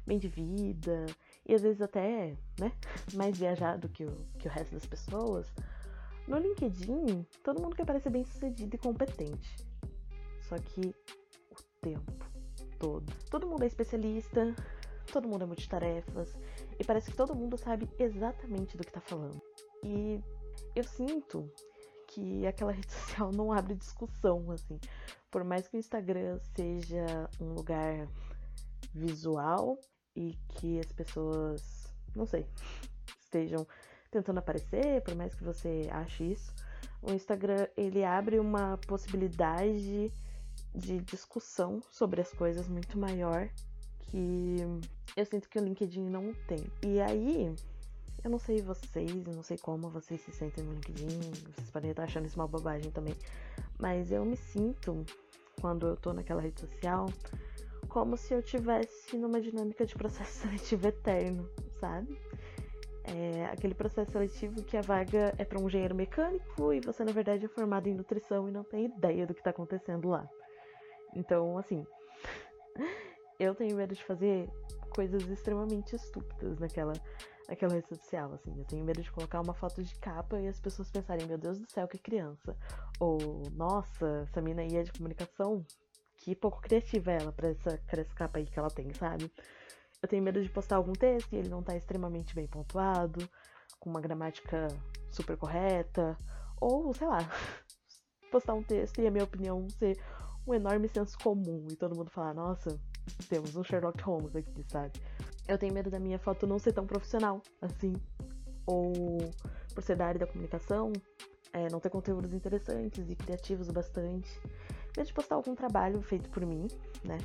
bem 0.06 0.18
de 0.18 0.28
vida, 0.28 1.06
e 1.46 1.54
às 1.54 1.62
vezes 1.62 1.80
até, 1.80 2.34
né, 2.58 2.72
mais 3.14 3.38
viajado 3.38 3.88
que 3.88 4.04
o, 4.04 4.26
que 4.38 4.48
o 4.48 4.50
resto 4.50 4.74
das 4.74 4.86
pessoas, 4.86 5.52
no 6.26 6.38
LinkedIn, 6.38 7.26
todo 7.42 7.60
mundo 7.60 7.74
quer 7.74 7.86
parecer 7.86 8.10
bem 8.10 8.24
sucedido 8.24 8.76
e 8.76 8.78
competente. 8.78 9.56
Só 10.42 10.56
que 10.56 10.94
o 11.50 11.56
tempo 11.80 12.12
todo. 12.78 13.12
Todo 13.30 13.46
mundo 13.46 13.62
é 13.62 13.66
especialista, 13.66 14.54
todo 15.12 15.28
mundo 15.28 15.42
é 15.42 15.46
multitarefas, 15.46 16.36
e 16.78 16.84
parece 16.84 17.10
que 17.10 17.16
todo 17.16 17.34
mundo 17.34 17.56
sabe 17.56 17.88
exatamente 17.98 18.76
do 18.76 18.84
que 18.84 18.92
tá 18.92 19.00
falando. 19.00 19.40
E 19.82 20.20
eu 20.74 20.84
sinto 20.84 21.50
que 22.08 22.46
aquela 22.46 22.72
rede 22.72 22.90
social 22.90 23.30
não 23.32 23.52
abre 23.52 23.74
discussão, 23.74 24.50
assim. 24.50 24.78
Por 25.30 25.44
mais 25.44 25.68
que 25.68 25.76
o 25.76 25.80
Instagram 25.80 26.38
seja 26.54 27.28
um 27.40 27.52
lugar 27.52 28.08
visual 28.94 29.78
e 30.16 30.36
que 30.48 30.80
as 30.80 30.90
pessoas, 30.92 31.92
não 32.14 32.26
sei, 32.26 32.46
estejam 33.20 33.66
tentando 34.10 34.38
aparecer, 34.38 35.02
por 35.02 35.14
mais 35.14 35.34
que 35.34 35.44
você 35.44 35.86
ache 35.90 36.32
isso, 36.32 36.52
o 37.02 37.12
Instagram 37.12 37.68
ele 37.76 38.04
abre 38.04 38.38
uma 38.38 38.78
possibilidade 38.78 40.10
de 40.74 41.00
discussão 41.00 41.80
sobre 41.90 42.20
as 42.20 42.32
coisas 42.32 42.68
muito 42.68 42.98
maior 42.98 43.50
que 44.10 44.56
eu 45.16 45.24
sinto 45.24 45.48
que 45.48 45.58
o 45.58 45.62
LinkedIn 45.62 46.08
não 46.08 46.32
tem. 46.46 46.64
E 46.84 47.00
aí, 47.00 47.54
eu 48.24 48.30
não 48.30 48.38
sei 48.38 48.60
vocês, 48.60 49.10
eu 49.26 49.34
não 49.34 49.42
sei 49.42 49.56
como 49.58 49.88
vocês 49.88 50.20
se 50.20 50.32
sentem 50.32 50.64
no 50.64 50.72
LinkedIn, 50.72 51.18
vocês 51.54 51.70
podem 51.70 51.90
estar 51.90 52.04
achando 52.04 52.26
isso 52.26 52.38
uma 52.38 52.48
bobagem 52.48 52.90
também, 52.90 53.14
mas 53.78 54.10
eu 54.10 54.24
me 54.24 54.36
sinto, 54.36 55.04
quando 55.60 55.88
eu 55.88 55.96
tô 55.96 56.12
naquela 56.12 56.40
rede 56.40 56.60
social, 56.60 57.06
como 57.88 58.16
se 58.16 58.34
eu 58.34 58.42
tivesse 58.42 59.16
numa 59.16 59.40
dinâmica 59.40 59.86
de 59.86 59.94
processo 59.94 60.32
seletivo 60.46 60.88
eterno, 60.88 61.48
sabe? 61.80 62.18
É 63.04 63.46
aquele 63.46 63.74
processo 63.74 64.12
seletivo 64.12 64.62
que 64.62 64.76
a 64.76 64.82
vaga 64.82 65.34
é 65.38 65.44
para 65.44 65.58
um 65.58 65.66
engenheiro 65.66 65.94
mecânico 65.94 66.72
e 66.74 66.80
você, 66.80 67.04
na 67.04 67.12
verdade, 67.12 67.46
é 67.46 67.48
formado 67.48 67.88
em 67.88 67.94
nutrição 67.94 68.46
e 68.48 68.52
não 68.52 68.62
tem 68.62 68.84
ideia 68.84 69.26
do 69.26 69.32
que 69.32 69.42
tá 69.42 69.48
acontecendo 69.48 70.10
lá. 70.10 70.28
Então, 71.14 71.56
assim, 71.56 71.86
eu 73.38 73.54
tenho 73.54 73.76
medo 73.76 73.94
de 73.94 74.04
fazer 74.04 74.50
coisas 74.94 75.22
extremamente 75.28 75.94
estúpidas 75.94 76.58
naquela, 76.58 76.92
naquela 77.48 77.74
rede 77.74 77.88
social, 77.88 78.32
assim. 78.34 78.58
Eu 78.58 78.64
tenho 78.64 78.84
medo 78.84 79.00
de 79.00 79.10
colocar 79.12 79.40
uma 79.40 79.54
foto 79.54 79.82
de 79.82 79.94
capa 79.96 80.40
e 80.40 80.48
as 80.48 80.58
pessoas 80.58 80.90
pensarem, 80.90 81.26
meu 81.26 81.38
Deus 81.38 81.58
do 81.58 81.70
céu, 81.70 81.86
que 81.86 81.98
criança. 81.98 82.56
Ou, 82.98 83.42
nossa, 83.52 84.26
essa 84.28 84.40
mina 84.40 84.62
aí 84.62 84.76
é 84.76 84.82
de 84.82 84.92
comunicação, 84.92 85.64
que 86.16 86.34
pouco 86.34 86.60
criativa 86.60 87.12
ela 87.12 87.32
pra 87.32 87.48
essa, 87.50 87.78
pra 87.86 88.00
essa 88.00 88.14
capa 88.14 88.38
aí 88.38 88.46
que 88.46 88.58
ela 88.58 88.70
tem, 88.70 88.92
sabe? 88.92 89.30
Eu 90.02 90.08
tenho 90.08 90.22
medo 90.22 90.42
de 90.42 90.48
postar 90.48 90.76
algum 90.76 90.92
texto 90.92 91.32
e 91.32 91.36
ele 91.36 91.48
não 91.48 91.62
tá 91.62 91.76
extremamente 91.76 92.34
bem 92.34 92.46
pontuado, 92.46 93.28
com 93.78 93.90
uma 93.90 94.00
gramática 94.00 94.68
super 95.10 95.36
correta, 95.36 96.16
ou, 96.60 96.92
sei 96.92 97.06
lá, 97.06 97.18
postar 98.30 98.54
um 98.54 98.62
texto 98.62 99.00
e 99.00 99.06
a 99.06 99.10
minha 99.10 99.24
opinião 99.24 99.68
ser 99.70 99.96
um 100.46 100.54
enorme 100.54 100.88
senso 100.88 101.16
comum 101.18 101.66
e 101.70 101.76
todo 101.76 101.96
mundo 101.96 102.10
falar, 102.10 102.34
nossa, 102.34 102.80
temos 103.28 103.56
um 103.56 103.62
Sherlock 103.62 104.02
Holmes 104.02 104.34
aqui, 104.34 104.64
sabe? 104.68 105.00
Eu 105.46 105.58
tenho 105.58 105.72
medo 105.72 105.90
da 105.90 105.98
minha 105.98 106.18
foto 106.18 106.46
não 106.46 106.58
ser 106.58 106.72
tão 106.72 106.86
profissional 106.86 107.42
assim. 107.60 107.94
Ou 108.66 108.92
por 109.74 109.82
ser 109.82 109.96
da 109.96 110.06
área 110.06 110.20
da 110.20 110.26
comunicação, 110.26 110.92
é, 111.52 111.68
não 111.70 111.80
ter 111.80 111.90
conteúdos 111.90 112.32
interessantes 112.32 113.08
e 113.08 113.16
criativos 113.16 113.70
bastante. 113.70 114.28
Medo 114.96 115.06
de 115.06 115.14
postar 115.14 115.36
algum 115.36 115.54
trabalho 115.54 116.02
feito 116.02 116.28
por 116.30 116.44
mim, 116.44 116.66
né? 117.04 117.18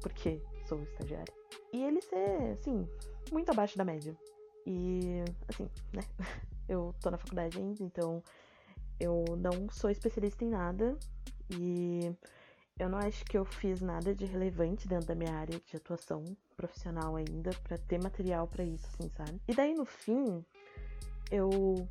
Porque 0.00 0.42
sou 0.66 0.82
estagiária. 0.82 1.32
E 1.72 1.82
ele 1.82 2.00
ser, 2.00 2.52
assim, 2.52 2.86
muito 3.32 3.50
abaixo 3.50 3.78
da 3.78 3.84
média. 3.84 4.16
E, 4.66 5.22
assim, 5.48 5.68
né? 5.92 6.02
Eu 6.68 6.94
tô 7.00 7.10
na 7.10 7.18
faculdade 7.18 7.58
ainda, 7.58 7.82
então 7.82 8.22
eu 9.00 9.24
não 9.38 9.68
sou 9.70 9.90
especialista 9.90 10.44
em 10.44 10.50
nada. 10.50 10.96
E 11.50 12.12
eu 12.80 12.88
não 12.88 12.98
acho 12.98 13.22
que 13.26 13.36
eu 13.36 13.44
fiz 13.44 13.82
nada 13.82 14.14
de 14.14 14.24
relevante 14.24 14.88
dentro 14.88 15.06
da 15.06 15.14
minha 15.14 15.34
área 15.34 15.60
de 15.60 15.76
atuação 15.76 16.24
profissional 16.56 17.14
ainda 17.14 17.50
para 17.62 17.76
ter 17.76 18.02
material 18.02 18.48
para 18.48 18.64
isso, 18.64 18.86
assim, 18.86 19.10
sabe? 19.10 19.38
E 19.46 19.54
daí 19.54 19.74
no 19.74 19.84
fim, 19.84 20.42
eu 21.30 21.86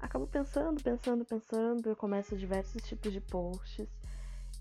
acabo 0.00 0.26
pensando, 0.26 0.82
pensando, 0.82 1.22
pensando, 1.26 1.90
eu 1.90 1.94
começo 1.94 2.34
diversos 2.34 2.82
tipos 2.82 3.12
de 3.12 3.20
posts 3.20 3.86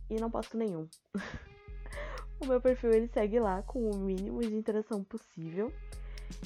e 0.10 0.20
não 0.20 0.30
posto 0.30 0.58
nenhum. 0.58 0.90
o 2.42 2.46
meu 2.46 2.60
perfil 2.60 2.92
ele 2.92 3.08
segue 3.08 3.40
lá 3.40 3.63
com 3.63 3.90
o 3.90 3.98
mínimo 3.98 4.42
de 4.42 4.54
interação 4.54 5.01
possível. 5.06 5.72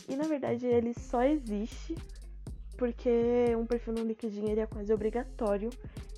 E 0.07 0.15
na 0.15 0.27
verdade 0.27 0.67
ele 0.67 0.93
só 0.93 1.23
existe 1.23 1.95
porque 2.77 3.55
um 3.57 3.65
perfil 3.65 3.93
no 3.93 4.03
LinkedIn 4.03 4.51
ele 4.51 4.59
é 4.59 4.67
quase 4.67 4.93
obrigatório 4.93 5.71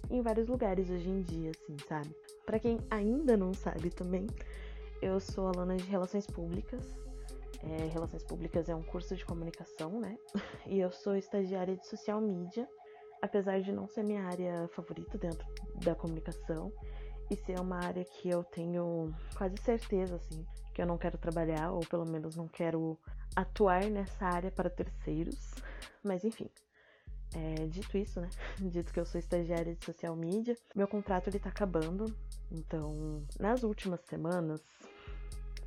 em 0.09 0.21
vários 0.21 0.47
lugares 0.47 0.89
hoje 0.89 1.09
em 1.09 1.21
dia, 1.21 1.51
assim, 1.51 1.77
sabe? 1.87 2.15
Para 2.45 2.59
quem 2.59 2.79
ainda 2.89 3.35
não 3.35 3.53
sabe 3.53 3.89
também, 3.89 4.27
eu 5.01 5.19
sou 5.19 5.47
aluna 5.47 5.75
de 5.75 5.83
Relações 5.83 6.25
Públicas. 6.25 6.97
É, 7.63 7.85
Relações 7.87 8.23
Públicas 8.23 8.69
é 8.69 8.75
um 8.75 8.83
curso 8.83 9.15
de 9.15 9.25
comunicação, 9.25 9.99
né? 9.99 10.17
E 10.67 10.79
eu 10.79 10.91
sou 10.91 11.15
estagiária 11.15 11.75
de 11.75 11.87
social 11.87 12.21
media, 12.21 12.67
apesar 13.21 13.61
de 13.61 13.71
não 13.71 13.87
ser 13.87 14.03
minha 14.03 14.23
área 14.23 14.67
favorita 14.69 15.17
dentro 15.17 15.47
da 15.83 15.95
comunicação 15.95 16.71
e 17.29 17.35
ser 17.35 17.59
uma 17.59 17.77
área 17.83 18.05
que 18.05 18.29
eu 18.29 18.43
tenho 18.43 19.13
quase 19.35 19.57
certeza, 19.57 20.15
assim, 20.15 20.45
que 20.73 20.81
eu 20.81 20.85
não 20.85 20.97
quero 20.97 21.17
trabalhar 21.17 21.71
ou 21.71 21.79
pelo 21.79 22.05
menos 22.05 22.35
não 22.35 22.47
quero 22.47 22.97
atuar 23.35 23.85
nessa 23.85 24.25
área 24.25 24.51
para 24.51 24.69
terceiros. 24.69 25.53
Mas 26.03 26.23
enfim, 26.23 26.49
é, 27.33 27.67
dito 27.67 27.97
isso, 27.97 28.21
né? 28.21 28.29
Dito 28.59 28.93
que 28.93 28.99
eu 28.99 29.05
sou 29.05 29.19
estagiária 29.19 29.75
de 29.75 29.83
social 29.83 30.15
media, 30.15 30.57
meu 30.75 30.87
contrato 30.87 31.27
ele 31.27 31.39
tá 31.39 31.49
acabando. 31.49 32.15
Então, 32.51 33.23
nas 33.39 33.63
últimas 33.63 34.01
semanas, 34.01 34.61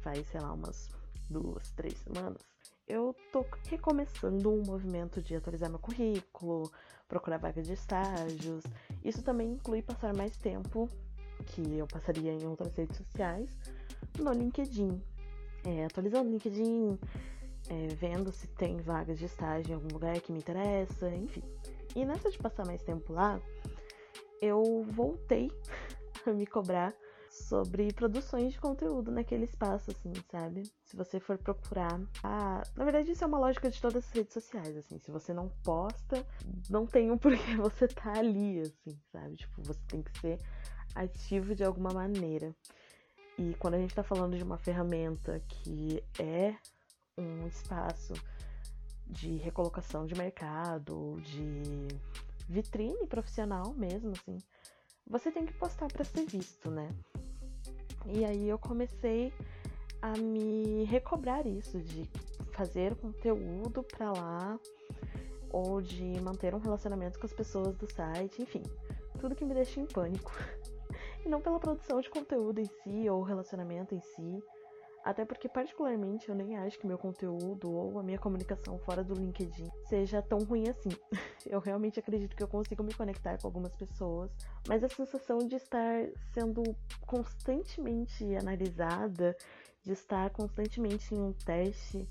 faz, 0.00 0.26
sei 0.29 0.40
lá, 0.40 0.52
umas 0.52 0.88
duas, 1.29 1.71
três 1.73 1.99
semanas, 1.99 2.38
eu 2.88 3.14
tô 3.31 3.45
recomeçando 3.69 4.50
um 4.50 4.64
movimento 4.64 5.23
de 5.23 5.37
atualizar 5.37 5.71
meu 5.71 5.79
currículo, 5.79 6.73
procurar 7.07 7.38
vagas 7.38 7.67
de 7.67 7.75
estágios. 7.75 8.64
Isso 9.05 9.23
também 9.23 9.52
inclui 9.52 9.83
passar 9.83 10.12
mais 10.14 10.37
tempo 10.38 10.88
que 11.47 11.79
eu 11.79 11.87
passaria 11.87 12.33
em 12.33 12.47
outras 12.47 12.75
redes 12.75 12.97
sociais 12.97 13.49
no 14.19 14.33
LinkedIn. 14.33 15.00
É, 15.64 15.85
atualizando 15.85 16.29
o 16.29 16.33
LinkedIn, 16.33 16.99
é, 17.71 17.87
vendo 17.95 18.33
se 18.33 18.49
tem 18.49 18.79
vagas 18.79 19.19
de 19.19 19.27
estágio 19.27 19.71
em 19.71 19.75
algum 19.75 19.89
lugar 19.93 20.21
que 20.21 20.33
me 20.33 20.39
interessa, 20.39 21.09
enfim. 21.15 21.43
E 21.95 22.05
nessa 22.05 22.31
de 22.31 22.39
passar 22.39 22.67
mais 22.67 22.83
tempo 22.83 23.12
lá, 23.12 23.41
eu 24.43 24.85
voltei 24.91 25.50
a 26.27 26.33
me 26.33 26.47
cobrar 26.47 26.93
sobre 27.31 27.93
produções 27.93 28.53
de 28.53 28.61
conteúdo 28.61 29.12
naquele 29.12 29.45
espaço, 29.45 29.93
assim, 29.93 30.12
sabe? 30.29 30.65
Se 30.85 30.97
você 30.97 31.21
for 31.21 31.39
procurar. 31.39 32.00
Ah, 32.25 32.61
na 32.77 32.85
verdade, 32.85 33.12
isso 33.12 33.23
é 33.23 33.27
uma 33.27 33.39
lógica 33.39 33.71
de 33.71 33.81
todas 33.81 34.05
as 34.05 34.11
redes 34.11 34.33
sociais, 34.33 34.77
assim. 34.77 34.99
Se 34.99 35.12
você 35.12 35.33
não 35.33 35.49
posta, 35.62 36.27
não 36.69 36.87
tem 36.87 37.11
um 37.11 37.17
porquê 37.19 37.57
você 37.57 37.87
tá 37.87 38.19
ali, 38.19 38.61
assim, 38.61 38.99
sabe? 39.12 39.37
Tipo, 39.37 39.62
você 39.62 39.81
tem 39.87 40.03
que 40.03 40.19
ser 40.19 40.41
ativo 40.95 41.55
de 41.55 41.62
alguma 41.62 41.91
maneira. 41.91 42.53
E 43.39 43.55
quando 43.55 43.75
a 43.75 43.79
gente 43.79 43.95
tá 43.95 44.03
falando 44.03 44.37
de 44.37 44.43
uma 44.43 44.59
ferramenta 44.59 45.41
que 45.49 46.03
é 46.19 46.57
um 47.21 47.47
espaço 47.47 48.15
de 49.07 49.37
recolocação 49.37 50.07
de 50.07 50.15
mercado, 50.15 51.21
de 51.23 51.89
vitrine 52.49 53.07
profissional 53.07 53.73
mesmo, 53.75 54.12
assim, 54.12 54.39
você 55.07 55.31
tem 55.31 55.45
que 55.45 55.53
postar 55.55 55.89
para 55.89 56.05
ser 56.05 56.25
visto, 56.27 56.71
né? 56.71 56.89
E 58.07 58.25
aí 58.25 58.49
eu 58.49 58.59
comecei 58.59 59.33
a 60.00 60.12
me 60.17 60.85
recobrar 60.85 61.47
isso 61.47 61.79
de 61.81 62.05
fazer 62.53 62.95
conteúdo 62.97 63.83
para 63.83 64.12
lá 64.12 64.59
ou 65.50 65.81
de 65.81 66.21
manter 66.21 66.55
um 66.55 66.59
relacionamento 66.59 67.19
com 67.19 67.27
as 67.27 67.33
pessoas 67.33 67.77
do 67.77 67.91
site, 67.91 68.41
enfim, 68.41 68.62
tudo 69.19 69.35
que 69.35 69.45
me 69.45 69.55
deixa 69.55 69.81
em 69.81 69.87
pânico. 69.87 70.33
E 71.23 71.29
não 71.29 71.39
pela 71.39 71.61
produção 71.61 72.00
de 72.00 72.09
conteúdo 72.09 72.61
em 72.61 72.65
si 72.65 73.11
ou 73.11 73.23
relacionamento 73.23 73.95
em 73.95 74.00
si, 74.00 74.43
até 75.02 75.25
porque, 75.25 75.49
particularmente, 75.49 76.28
eu 76.28 76.35
nem 76.35 76.57
acho 76.59 76.78
que 76.78 76.87
meu 76.87 76.99
conteúdo 76.99 77.73
ou 77.73 77.99
a 77.99 78.02
minha 78.02 78.19
comunicação 78.19 78.78
fora 78.80 79.02
do 79.02 79.14
LinkedIn 79.14 79.69
seja 79.88 80.21
tão 80.21 80.38
ruim 80.38 80.69
assim. 80.69 80.90
Eu 81.47 81.59
realmente 81.59 81.99
acredito 81.99 82.37
que 82.37 82.42
eu 82.42 82.49
consigo 82.49 82.83
me 82.83 82.92
conectar 82.92 83.38
com 83.38 83.47
algumas 83.47 83.75
pessoas, 83.75 84.30
mas 84.69 84.85
a 84.85 84.88
sensação 84.90 85.38
de 85.38 85.57
estar 85.57 86.07
sendo 86.35 86.62
constantemente 87.07 88.37
analisada, 88.37 89.35
de 89.83 89.92
estar 89.92 90.28
constantemente 90.30 91.14
em 91.14 91.19
um 91.19 91.33
teste, 91.33 92.07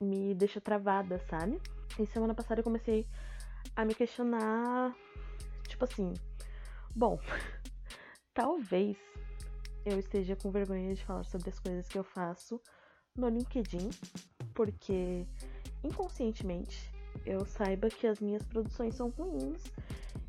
me 0.00 0.34
deixa 0.34 0.58
travada, 0.58 1.18
sabe? 1.28 1.60
E 1.98 2.06
semana 2.06 2.34
passada 2.34 2.60
eu 2.60 2.64
comecei 2.64 3.06
a 3.76 3.84
me 3.84 3.94
questionar, 3.94 4.96
tipo 5.68 5.84
assim, 5.84 6.14
bom, 6.96 7.18
talvez 8.32 8.96
eu 9.84 9.98
esteja 9.98 10.36
com 10.36 10.50
vergonha 10.50 10.94
de 10.94 11.04
falar 11.04 11.24
sobre 11.24 11.50
as 11.50 11.58
coisas 11.58 11.88
que 11.88 11.98
eu 11.98 12.04
faço 12.04 12.60
no 13.16 13.28
LinkedIn, 13.28 13.90
porque 14.54 15.26
inconscientemente 15.82 16.92
eu 17.24 17.44
saiba 17.44 17.88
que 17.88 18.06
as 18.06 18.20
minhas 18.20 18.42
produções 18.44 18.94
são 18.94 19.10
ruins 19.10 19.62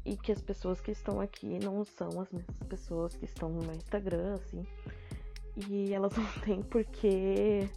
e 0.05 0.17
que 0.17 0.31
as 0.31 0.41
pessoas 0.41 0.81
que 0.81 0.91
estão 0.91 1.19
aqui 1.19 1.59
não 1.59 1.83
são 1.83 2.19
as 2.19 2.31
mesmas 2.31 2.57
pessoas 2.67 3.15
que 3.15 3.25
estão 3.25 3.49
no 3.49 3.73
Instagram, 3.73 4.35
assim. 4.35 4.65
E 5.69 5.93
elas 5.93 6.13
não 6.17 6.25
têm 6.43 6.61
por 6.61 6.83
que 6.85 7.69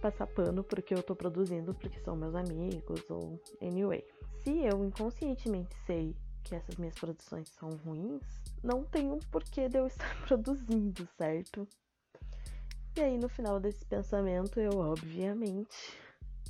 passar 0.00 0.26
pano 0.26 0.62
porque 0.62 0.94
eu 0.94 1.02
tô 1.02 1.14
produzindo 1.16 1.74
porque 1.74 1.98
são 2.00 2.16
meus 2.16 2.34
amigos 2.34 3.08
ou 3.10 3.40
anyway. 3.60 4.04
Se 4.42 4.64
eu 4.64 4.84
inconscientemente 4.84 5.74
sei 5.86 6.14
que 6.44 6.54
essas 6.54 6.76
minhas 6.76 6.94
produções 6.94 7.48
são 7.48 7.70
ruins, 7.84 8.22
não 8.66 8.82
tem 8.84 9.10
um 9.10 9.20
porquê 9.30 9.68
de 9.68 9.78
eu 9.78 9.86
estar 9.86 10.14
produzindo, 10.26 11.08
certo? 11.16 11.66
E 12.96 13.00
aí 13.00 13.16
no 13.16 13.28
final 13.28 13.60
desse 13.60 13.84
pensamento 13.84 14.58
eu 14.58 14.78
obviamente 14.78 15.96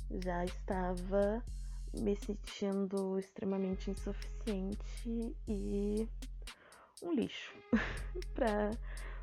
já 0.09 0.43
estava 0.43 1.43
me 1.93 2.15
sentindo 2.15 3.19
extremamente 3.19 3.91
insuficiente 3.91 5.35
e 5.47 6.07
um 7.03 7.13
lixo 7.13 7.53
para 8.33 8.71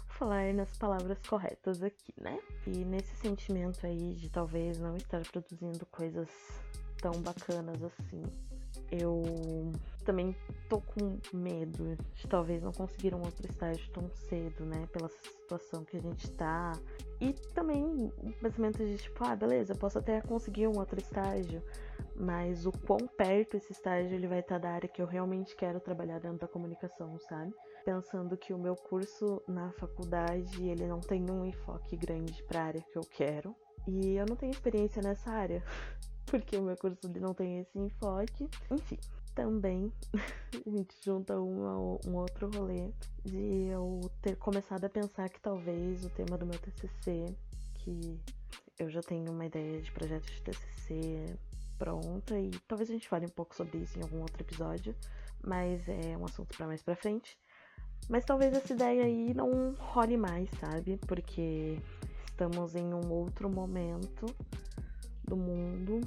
falar 0.08 0.54
nas 0.54 0.76
palavras 0.76 1.18
corretas 1.26 1.82
aqui, 1.82 2.14
né? 2.20 2.38
E 2.66 2.84
nesse 2.84 3.16
sentimento 3.16 3.84
aí 3.84 4.14
de 4.14 4.30
talvez 4.30 4.78
não 4.78 4.96
estar 4.96 5.22
produzindo 5.22 5.84
coisas 5.86 6.28
tão 6.98 7.20
bacanas 7.22 7.82
assim, 7.82 8.22
eu 8.90 9.72
também 10.04 10.36
tô 10.68 10.80
com 10.80 11.18
medo 11.32 11.96
de 12.14 12.28
talvez 12.28 12.62
não 12.62 12.72
conseguir 12.72 13.14
um 13.14 13.20
outro 13.20 13.46
estágio 13.48 13.90
tão 13.92 14.08
cedo, 14.14 14.64
né? 14.64 14.86
Pela 14.92 15.08
situação 15.08 15.84
que 15.84 15.96
a 15.96 16.00
gente 16.00 16.30
tá. 16.32 16.72
E 17.20 17.32
também 17.54 17.84
o 17.84 18.32
pensamento 18.40 18.78
de 18.78 18.96
tipo, 18.96 19.24
ah, 19.24 19.34
beleza, 19.34 19.74
posso 19.74 19.98
até 19.98 20.20
conseguir 20.20 20.66
um 20.66 20.78
outro 20.78 20.98
estágio, 20.98 21.62
mas 22.16 22.66
o 22.66 22.72
quão 22.72 22.98
perto 23.06 23.56
esse 23.56 23.72
estágio 23.72 24.14
ele 24.14 24.26
vai 24.26 24.40
estar 24.40 24.58
da 24.58 24.70
área 24.70 24.88
que 24.88 25.00
eu 25.00 25.06
realmente 25.06 25.56
quero 25.56 25.80
trabalhar 25.80 26.20
dentro 26.20 26.38
da 26.38 26.48
comunicação, 26.48 27.18
sabe? 27.28 27.52
Pensando 27.84 28.36
que 28.36 28.52
o 28.52 28.58
meu 28.58 28.74
curso 28.74 29.42
na 29.46 29.70
faculdade, 29.72 30.66
ele 30.66 30.86
não 30.86 31.00
tem 31.00 31.28
um 31.30 31.44
enfoque 31.44 31.96
grande 31.96 32.42
para 32.44 32.60
a 32.60 32.64
área 32.64 32.82
que 32.82 32.96
eu 32.96 33.02
quero. 33.02 33.54
E 33.86 34.16
eu 34.16 34.24
não 34.26 34.36
tenho 34.36 34.50
experiência 34.50 35.02
nessa 35.02 35.30
área, 35.30 35.62
porque 36.26 36.56
o 36.56 36.62
meu 36.62 36.76
curso 36.76 37.08
não 37.20 37.34
tem 37.34 37.60
esse 37.60 37.78
enfoque. 37.78 38.48
Enfim, 38.70 38.98
também 39.34 39.92
a 40.66 40.70
gente 40.70 40.94
junta 41.04 41.38
um, 41.38 42.16
outro 42.16 42.50
rolê 42.50 42.90
de 43.24 43.68
eu 43.68 44.00
ter 44.22 44.36
começado 44.36 44.84
a 44.84 44.88
pensar 44.88 45.28
que 45.28 45.40
talvez 45.40 46.04
o 46.04 46.10
tema 46.10 46.38
do 46.38 46.46
meu 46.46 46.58
TCC, 46.58 47.34
que 47.74 48.20
eu 48.78 48.88
já 48.88 49.02
tenho 49.02 49.30
uma 49.30 49.44
ideia 49.44 49.80
de 49.80 49.90
projeto 49.92 50.26
de 50.26 50.42
TCC 50.42 51.36
pronta 51.78 52.38
e 52.38 52.50
talvez 52.68 52.88
a 52.88 52.92
gente 52.92 53.08
fale 53.08 53.26
um 53.26 53.30
pouco 53.30 53.54
sobre 53.54 53.78
isso 53.78 53.98
em 53.98 54.02
algum 54.02 54.20
outro 54.20 54.40
episódio, 54.40 54.94
mas 55.44 55.86
é 55.88 56.16
um 56.16 56.24
assunto 56.24 56.56
para 56.56 56.66
mais 56.66 56.82
para 56.82 56.96
frente. 56.96 57.36
Mas 58.08 58.24
talvez 58.24 58.54
essa 58.54 58.72
ideia 58.72 59.04
aí 59.04 59.32
não 59.34 59.74
role 59.78 60.16
mais, 60.16 60.48
sabe? 60.60 60.98
Porque 61.06 61.78
estamos 62.26 62.74
em 62.74 62.92
um 62.92 63.10
outro 63.10 63.48
momento 63.48 64.26
do 65.24 65.36
mundo 65.36 66.00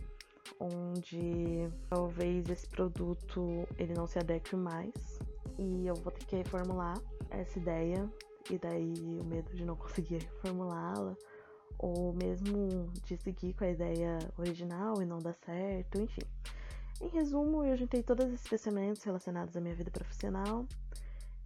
onde 0.60 1.70
talvez 1.89 2.50
esse 2.50 2.68
produto 2.68 3.68
ele 3.77 3.94
não 3.94 4.08
se 4.08 4.20
adeque 4.20 4.56
mais. 4.56 5.20
E 5.58 5.88
eu 5.88 5.96
vou 5.96 6.12
ter 6.12 6.25
que 6.25 6.36
reformular 6.36 7.00
essa 7.30 7.58
ideia. 7.58 8.10
E 8.50 8.58
daí 8.58 8.94
o 9.20 9.24
medo 9.24 9.54
de 9.56 9.66
não 9.66 9.75
conseguir 9.77 10.20
reformulá-la. 10.20 11.16
Ou 11.80 12.13
mesmo 12.13 12.89
de 13.06 13.18
seguir 13.18 13.54
com 13.54 13.63
a 13.63 13.70
ideia 13.70 14.18
original 14.38 15.01
e 15.01 15.06
não 15.06 15.20
dar 15.20 15.34
certo, 15.34 16.01
enfim. 16.01 16.22
Em 17.00 17.10
resumo, 17.10 17.63
eu 17.63 17.77
juntei 17.77 18.01
todos 18.01 18.25
esses 18.25 18.48
pensamentos 18.48 19.04
relacionados 19.04 19.56
à 19.56 19.62
minha 19.62 19.75
vida 19.75 19.92
profissional. 19.92 20.66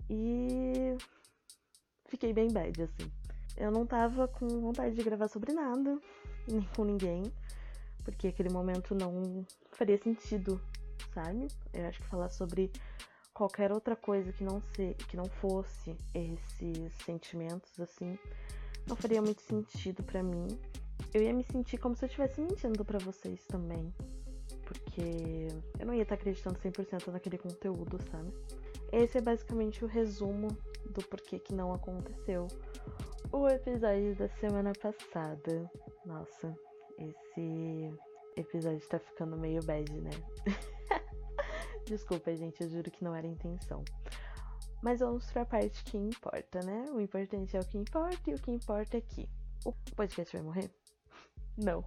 E 0.09 0.95
fiquei 2.05 2.31
bem 2.33 2.49
bad, 2.51 2.83
assim. 2.83 3.11
Eu 3.57 3.71
não 3.71 3.85
tava 3.85 4.27
com 4.27 4.47
vontade 4.47 4.95
de 4.95 5.03
gravar 5.03 5.27
sobre 5.27 5.51
nada, 5.51 5.99
nem 6.47 6.61
com 6.75 6.85
ninguém, 6.85 7.23
porque 8.03 8.27
aquele 8.27 8.49
momento 8.49 8.95
não 8.95 9.45
faria 9.71 9.97
sentido, 9.97 10.61
sabe? 11.13 11.47
Eu 11.73 11.85
acho 11.87 11.99
que 11.99 12.07
falar 12.07 12.29
sobre 12.29 12.71
qualquer 13.33 13.71
outra 13.71 13.95
coisa 13.95 14.31
que 14.31 14.43
não 14.43 14.61
se, 14.61 14.93
que 15.07 15.17
não 15.17 15.25
fosse 15.25 15.95
esses 16.13 16.93
sentimentos 17.05 17.79
assim, 17.79 18.17
não 18.87 18.95
faria 18.95 19.21
muito 19.21 19.41
sentido 19.41 20.03
para 20.03 20.21
mim. 20.21 20.47
Eu 21.13 21.21
ia 21.21 21.33
me 21.33 21.43
sentir 21.43 21.77
como 21.77 21.95
se 21.95 22.05
eu 22.05 22.07
estivesse 22.07 22.39
mentindo 22.41 22.85
para 22.85 22.99
vocês 22.99 23.45
também, 23.47 23.93
porque 24.65 25.47
eu 25.79 25.85
não 25.85 25.93
ia 25.93 26.03
estar 26.03 26.15
acreditando 26.15 26.59
100% 26.59 27.07
naquele 27.07 27.37
conteúdo, 27.37 27.99
sabe? 28.09 28.31
Esse 28.91 29.17
é 29.17 29.21
basicamente 29.21 29.83
o 29.83 29.87
resumo 29.87 30.49
do 30.89 31.01
porquê 31.07 31.39
que 31.39 31.53
não 31.53 31.73
aconteceu 31.73 32.47
o 33.31 33.47
episódio 33.47 34.13
da 34.15 34.27
semana 34.27 34.73
passada. 34.73 35.71
Nossa, 36.05 36.53
esse 37.09 37.93
episódio 38.35 38.87
tá 38.87 38.99
ficando 38.99 39.37
meio 39.37 39.63
bad, 39.63 39.91
né? 40.01 40.11
Desculpa, 41.85 42.35
gente, 42.35 42.61
eu 42.61 42.69
juro 42.69 42.91
que 42.91 43.03
não 43.03 43.15
era 43.15 43.27
intenção. 43.27 43.83
Mas 44.81 44.99
vamos 44.99 45.29
pra 45.31 45.45
parte 45.45 45.83
que 45.83 45.97
importa, 45.97 46.59
né? 46.65 46.85
O 46.91 46.99
importante 46.99 47.55
é 47.55 47.59
o 47.59 47.65
que 47.65 47.77
importa 47.77 48.29
e 48.29 48.33
o 48.33 48.39
que 48.39 48.51
importa 48.51 48.97
é 48.97 49.01
que 49.01 49.29
o 49.65 49.73
podcast 49.95 50.35
vai 50.35 50.45
morrer? 50.45 50.71
Não. 51.57 51.83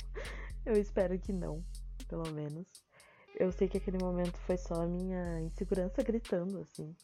Eu 0.64 0.74
espero 0.74 1.18
que 1.18 1.32
não, 1.32 1.62
pelo 2.08 2.30
menos. 2.32 2.66
Eu 3.36 3.52
sei 3.52 3.68
que 3.68 3.76
aquele 3.76 3.98
momento 3.98 4.36
foi 4.38 4.56
só 4.56 4.74
a 4.74 4.86
minha 4.86 5.40
insegurança 5.40 6.02
gritando, 6.02 6.58
assim. 6.60 6.94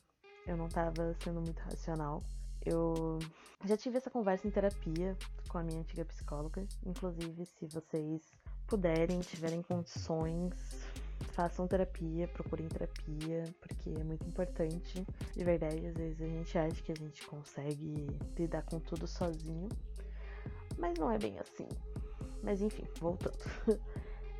Eu 0.46 0.56
não 0.56 0.68
tava 0.68 1.14
sendo 1.22 1.42
muito 1.42 1.58
racional. 1.60 2.22
Eu 2.64 3.18
já 3.64 3.76
tive 3.76 3.96
essa 3.96 4.10
conversa 4.10 4.46
em 4.46 4.50
terapia 4.50 5.16
com 5.48 5.58
a 5.58 5.62
minha 5.62 5.80
antiga 5.80 6.04
psicóloga. 6.04 6.66
Inclusive, 6.84 7.46
se 7.46 7.66
vocês 7.66 8.22
puderem, 8.66 9.20
tiverem 9.20 9.62
condições, 9.62 10.54
façam 11.32 11.66
terapia, 11.66 12.28
procurem 12.28 12.68
terapia, 12.68 13.44
porque 13.60 13.90
é 13.90 14.04
muito 14.04 14.26
importante. 14.26 15.06
De 15.34 15.44
verdade, 15.44 15.86
às 15.86 15.96
vezes 15.96 16.20
a 16.20 16.26
gente 16.26 16.58
acha 16.58 16.82
que 16.82 16.92
a 16.92 16.94
gente 16.94 17.26
consegue 17.26 18.06
lidar 18.38 18.62
com 18.62 18.78
tudo 18.78 19.06
sozinho, 19.06 19.68
mas 20.78 20.98
não 20.98 21.10
é 21.10 21.18
bem 21.18 21.38
assim. 21.38 21.68
Mas 22.42 22.60
enfim, 22.60 22.84
voltando. 23.00 23.38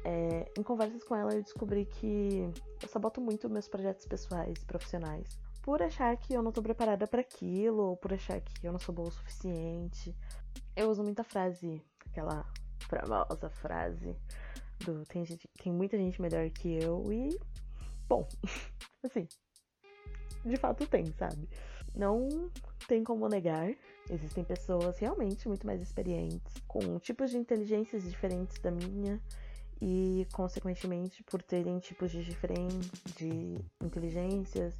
É, 0.02 0.50
em 0.58 0.62
conversas 0.62 1.04
com 1.04 1.14
ela, 1.14 1.34
eu 1.34 1.42
descobri 1.42 1.84
que 1.84 2.50
eu 2.82 2.88
saboto 2.88 3.20
muito 3.20 3.50
meus 3.50 3.68
projetos 3.68 4.06
pessoais 4.06 4.62
e 4.62 4.64
profissionais 4.64 5.38
por 5.70 5.80
achar 5.84 6.16
que 6.16 6.34
eu 6.34 6.42
não 6.42 6.50
tô 6.50 6.60
preparada 6.60 7.06
para 7.06 7.20
aquilo, 7.20 7.90
ou 7.90 7.96
por 7.96 8.12
achar 8.12 8.40
que 8.40 8.66
eu 8.66 8.72
não 8.72 8.80
sou 8.80 8.92
boa 8.92 9.06
o 9.06 9.12
suficiente. 9.12 10.12
Eu 10.74 10.90
uso 10.90 11.00
muita 11.00 11.22
frase, 11.22 11.80
aquela 12.04 12.44
famosa 12.88 13.48
frase 13.48 14.16
do 14.84 15.04
tem, 15.04 15.24
gente, 15.24 15.48
tem 15.62 15.72
muita 15.72 15.96
gente 15.96 16.20
melhor 16.20 16.50
que 16.50 16.82
eu 16.82 17.12
e. 17.12 17.38
Bom, 18.08 18.26
assim. 19.04 19.28
De 20.44 20.56
fato 20.56 20.88
tem, 20.88 21.06
sabe? 21.12 21.48
Não 21.94 22.50
tem 22.88 23.04
como 23.04 23.28
negar. 23.28 23.72
Existem 24.10 24.42
pessoas 24.42 24.98
realmente 24.98 25.46
muito 25.46 25.64
mais 25.64 25.80
experientes, 25.80 26.52
com 26.66 26.98
tipos 26.98 27.30
de 27.30 27.38
inteligências 27.38 28.02
diferentes 28.02 28.58
da 28.58 28.72
minha, 28.72 29.22
e 29.80 30.26
consequentemente 30.32 31.22
por 31.22 31.40
terem 31.40 31.78
tipos 31.78 32.10
de 32.10 32.24
diferentes 32.24 32.90
de 33.16 33.56
inteligências 33.80 34.76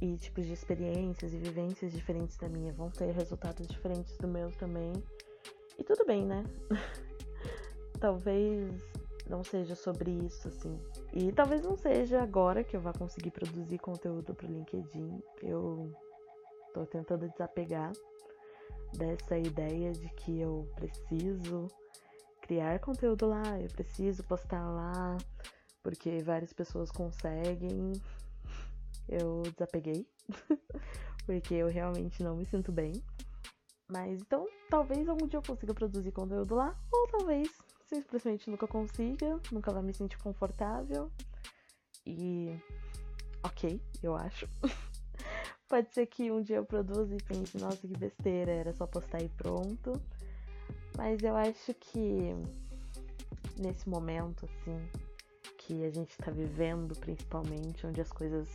e 0.00 0.16
tipos 0.16 0.46
de 0.46 0.52
experiências 0.52 1.32
e 1.32 1.38
vivências 1.38 1.92
diferentes 1.92 2.36
da 2.36 2.48
minha 2.48 2.72
vão 2.72 2.90
ter 2.90 3.12
resultados 3.12 3.66
diferentes 3.66 4.16
do 4.18 4.28
meu 4.28 4.50
também. 4.52 4.92
E 5.78 5.84
tudo 5.84 6.04
bem, 6.04 6.24
né? 6.24 6.44
talvez 8.00 8.70
não 9.28 9.42
seja 9.42 9.74
sobre 9.74 10.10
isso, 10.10 10.48
assim. 10.48 10.78
E 11.12 11.32
talvez 11.32 11.62
não 11.62 11.76
seja 11.76 12.22
agora 12.22 12.62
que 12.62 12.76
eu 12.76 12.80
vá 12.80 12.92
conseguir 12.92 13.30
produzir 13.30 13.78
conteúdo 13.78 14.34
pro 14.34 14.46
LinkedIn. 14.46 15.22
Eu 15.42 15.90
tô 16.72 16.84
tentando 16.84 17.28
desapegar 17.28 17.92
dessa 18.96 19.38
ideia 19.38 19.92
de 19.92 20.08
que 20.10 20.40
eu 20.40 20.68
preciso 20.76 21.68
criar 22.42 22.78
conteúdo 22.78 23.26
lá, 23.26 23.58
eu 23.58 23.68
preciso 23.68 24.22
postar 24.24 24.68
lá, 24.70 25.16
porque 25.82 26.18
várias 26.22 26.52
pessoas 26.52 26.90
conseguem 26.90 27.92
eu 29.08 29.42
desapeguei, 29.42 30.06
porque 31.26 31.54
eu 31.54 31.68
realmente 31.68 32.22
não 32.22 32.36
me 32.36 32.44
sinto 32.46 32.72
bem. 32.72 32.92
Mas 33.88 34.20
então, 34.20 34.46
talvez 34.70 35.08
algum 35.08 35.26
dia 35.26 35.38
eu 35.38 35.42
consiga 35.42 35.74
produzir 35.74 36.12
conteúdo 36.12 36.54
lá, 36.54 36.74
ou 36.90 37.08
talvez 37.08 37.50
simplesmente 37.86 38.50
nunca 38.50 38.66
consiga, 38.66 39.38
nunca 39.52 39.72
vai 39.72 39.82
me 39.82 39.94
sentir 39.94 40.18
confortável. 40.18 41.10
E 42.06 42.58
ok, 43.42 43.80
eu 44.02 44.14
acho. 44.14 44.48
Pode 45.68 45.92
ser 45.92 46.06
que 46.06 46.30
um 46.30 46.42
dia 46.42 46.56
eu 46.56 46.64
produza 46.64 47.14
e 47.14 47.22
pense, 47.22 47.58
nossa, 47.58 47.86
que 47.86 47.96
besteira, 47.96 48.52
era 48.52 48.72
só 48.72 48.86
postar 48.86 49.22
e 49.22 49.28
pronto. 49.28 49.92
Mas 50.96 51.22
eu 51.22 51.34
acho 51.36 51.74
que 51.74 52.34
nesse 53.56 53.88
momento, 53.88 54.44
assim, 54.44 54.88
que 55.66 55.84
a 55.84 55.90
gente 55.90 56.16
tá 56.18 56.30
vivendo, 56.30 56.98
principalmente, 56.98 57.86
onde 57.86 58.00
as 58.00 58.12
coisas 58.12 58.48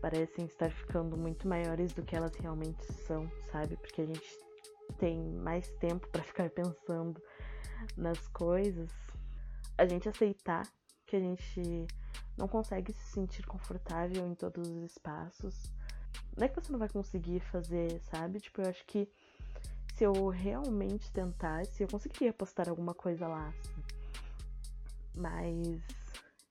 parecem 0.00 0.44
estar 0.44 0.70
ficando 0.70 1.16
muito 1.16 1.48
maiores 1.48 1.92
do 1.92 2.02
que 2.02 2.14
elas 2.14 2.34
realmente 2.36 2.84
são, 3.06 3.30
sabe? 3.50 3.76
Porque 3.76 4.02
a 4.02 4.06
gente 4.06 4.38
tem 4.98 5.18
mais 5.18 5.68
tempo 5.78 6.06
para 6.08 6.22
ficar 6.24 6.50
pensando 6.50 7.22
nas 7.96 8.26
coisas, 8.28 8.90
a 9.78 9.86
gente 9.86 10.08
aceitar 10.08 10.66
que 11.06 11.16
a 11.16 11.20
gente 11.20 11.86
não 12.36 12.48
consegue 12.48 12.92
se 12.92 13.12
sentir 13.12 13.46
confortável 13.46 14.26
em 14.26 14.34
todos 14.34 14.68
os 14.68 14.82
espaços. 14.82 15.72
Não 16.36 16.46
é 16.46 16.48
que 16.48 16.60
você 16.60 16.72
não 16.72 16.78
vai 16.78 16.88
conseguir 16.88 17.40
fazer, 17.40 18.00
sabe? 18.10 18.40
Tipo, 18.40 18.62
eu 18.62 18.70
acho 18.70 18.84
que 18.86 19.08
se 19.94 20.04
eu 20.04 20.28
realmente 20.28 21.10
tentasse, 21.12 21.82
eu 21.82 21.88
conseguiria 21.88 22.32
postar 22.32 22.68
alguma 22.68 22.92
coisa 22.92 23.28
lá. 23.28 23.48
Assim. 23.48 23.84
Mas 25.16 26.03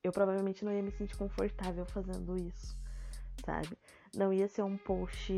eu 0.04 0.12
provavelmente 0.12 0.66
não 0.66 0.74
ia 0.74 0.84
me 0.84 0.92
sentir 0.92 1.16
confortável 1.16 1.86
fazendo 1.86 2.36
isso, 2.38 2.78
sabe? 3.46 3.78
Não 4.14 4.34
ia 4.34 4.50
ser 4.50 4.62
um 4.62 4.78
post 4.78 5.34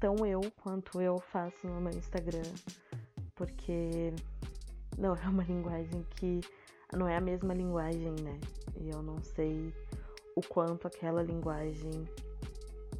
tão 0.00 0.26
eu 0.26 0.40
quanto 0.60 1.00
eu 1.00 1.20
faço 1.20 1.64
no 1.64 1.80
meu 1.80 1.92
Instagram, 1.92 2.42
porque 3.36 4.12
não 4.98 5.14
é 5.14 5.28
uma 5.28 5.44
linguagem 5.44 6.04
que 6.16 6.40
não 6.92 7.06
é 7.06 7.16
a 7.16 7.20
mesma 7.20 7.54
linguagem, 7.54 8.14
né? 8.20 8.40
E 8.76 8.90
eu 8.90 9.00
não 9.00 9.22
sei 9.22 9.72
o 10.34 10.40
quanto 10.42 10.88
aquela 10.88 11.22
linguagem 11.22 12.08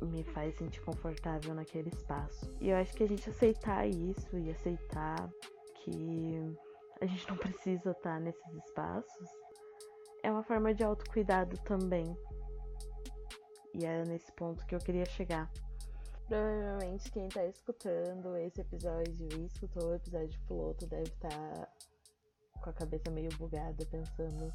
me 0.01 0.23
faz 0.23 0.55
sentir 0.57 0.81
confortável 0.83 1.55
naquele 1.55 1.88
espaço. 1.88 2.55
E 2.61 2.71
eu 2.71 2.77
acho 2.77 2.95
que 2.95 3.03
a 3.03 3.09
gente 3.09 3.29
aceitar 3.29 3.87
isso 3.88 4.38
e 4.38 4.51
aceitar 4.51 5.29
que 5.75 6.57
a 7.01 7.07
gente 7.07 7.29
não 7.29 7.37
precisa 7.37 7.90
estar 7.90 8.21
nesses 8.21 8.55
espaços 8.64 9.41
é 10.23 10.31
uma 10.31 10.43
forma 10.43 10.75
de 10.75 10.85
autocuidado 10.85 11.57
também. 11.59 12.17
E 13.75 13.85
é 13.85 14.05
nesse 14.05 14.31
ponto 14.33 14.65
que 14.67 14.75
eu 14.75 14.79
queria 14.79 15.07
chegar. 15.07 15.51
Provavelmente 16.29 17.11
quem 17.11 17.29
tá 17.29 17.45
escutando 17.47 18.37
esse 18.37 18.61
episódio 18.61 19.29
e 19.37 19.47
escutou 19.47 19.91
o 19.91 19.95
episódio 19.95 20.41
piloto 20.47 20.87
deve 20.87 21.03
estar 21.03 21.29
tá 21.29 21.69
com 22.63 22.71
a 22.71 22.73
cabeça 22.73 23.11
meio 23.11 23.29
bugada, 23.37 23.85
pensando. 23.87 24.53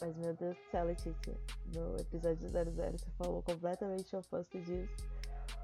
Mas 0.00 0.16
meu 0.16 0.34
Deus 0.34 0.56
do 0.56 0.70
céu, 0.70 0.86
Letícia, 0.86 1.34
no 1.74 1.94
episódio 2.00 2.48
00 2.48 2.72
você 2.98 3.10
falou 3.18 3.42
completamente 3.42 4.16
oposto 4.16 4.58
disso. 4.62 5.06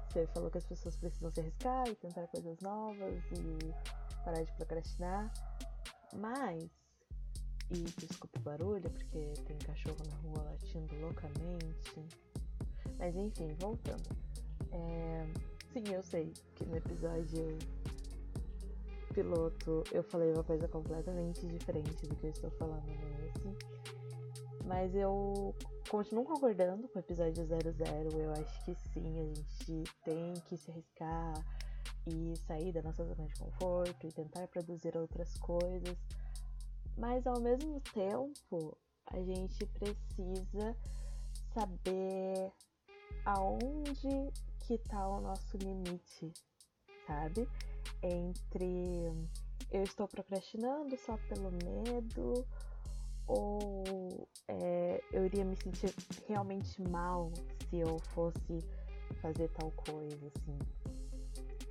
Você 0.09 0.27
falou 0.27 0.49
que 0.49 0.59
as 0.59 0.65
pessoas 0.65 0.95
precisam 0.95 1.31
se 1.31 1.39
arriscar 1.39 1.87
e 1.89 1.95
tentar 1.95 2.27
coisas 2.27 2.59
novas 2.61 3.23
e 3.31 4.23
parar 4.23 4.43
de 4.43 4.51
procrastinar. 4.53 5.33
Mas, 6.15 6.69
e 7.69 7.83
desculpa 7.99 8.39
o 8.39 8.41
barulho, 8.41 8.89
porque 8.89 9.33
tem 9.45 9.57
cachorro 9.59 9.97
na 10.09 10.15
rua 10.17 10.43
latindo 10.43 10.95
loucamente. 10.99 12.05
Mas 12.97 13.15
enfim, 13.15 13.53
voltando. 13.59 14.09
É... 14.71 15.27
Sim, 15.73 15.93
eu 15.93 16.01
sei 16.01 16.33
que 16.55 16.65
no 16.65 16.77
episódio 16.77 17.57
piloto 19.13 19.83
eu 19.91 20.03
falei 20.03 20.31
uma 20.31 20.43
coisa 20.43 20.67
completamente 20.67 21.45
diferente 21.47 22.07
do 22.07 22.15
que 22.15 22.27
eu 22.27 22.29
estou 22.29 22.51
falando 22.51 22.85
nesse. 22.85 23.57
Mas 24.65 24.93
eu 24.95 25.55
continuo 25.89 26.25
concordando 26.25 26.87
com 26.87 26.99
o 26.99 27.01
episódio 27.01 27.45
00. 27.45 28.19
Eu 28.19 28.31
acho 28.33 28.65
que 28.65 28.75
sim, 28.75 29.19
a 29.19 29.23
gente 29.23 29.83
tem 30.03 30.33
que 30.45 30.57
se 30.57 30.69
arriscar 30.71 31.33
e 32.05 32.33
sair 32.45 32.71
da 32.71 32.81
nossa 32.81 33.03
zona 33.03 33.25
de 33.25 33.33
conforto 33.35 34.07
e 34.07 34.11
tentar 34.11 34.47
produzir 34.47 34.95
outras 34.97 35.37
coisas. 35.39 35.97
Mas 36.97 37.25
ao 37.27 37.39
mesmo 37.39 37.79
tempo, 37.93 38.77
a 39.07 39.17
gente 39.19 39.65
precisa 39.67 40.75
saber 41.53 42.51
aonde 43.25 44.31
que 44.59 44.77
tá 44.79 45.07
o 45.07 45.21
nosso 45.21 45.57
limite, 45.57 46.33
sabe? 47.05 47.47
entre 48.01 49.11
eu 49.71 49.83
estou 49.83 50.07
procrastinando 50.07 50.97
só 50.97 51.17
pelo 51.29 51.51
medo 51.51 52.45
ou 53.27 54.27
é, 54.47 55.03
eu 55.11 55.25
iria 55.25 55.43
me 55.43 55.55
sentir 55.55 55.93
realmente 56.27 56.81
mal 56.81 57.31
se 57.69 57.77
eu 57.77 57.99
fosse 58.13 58.63
fazer 59.21 59.49
tal 59.49 59.71
coisa, 59.71 60.27
assim. 60.27 60.59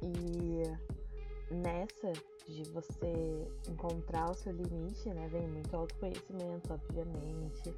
E 0.02 0.62
nessa 1.50 2.12
de 2.46 2.62
você 2.70 3.48
encontrar 3.68 4.30
o 4.30 4.34
seu 4.34 4.52
limite, 4.52 5.08
né? 5.10 5.28
Vem 5.28 5.46
muito 5.48 5.74
autoconhecimento, 5.74 6.72
obviamente. 6.72 7.74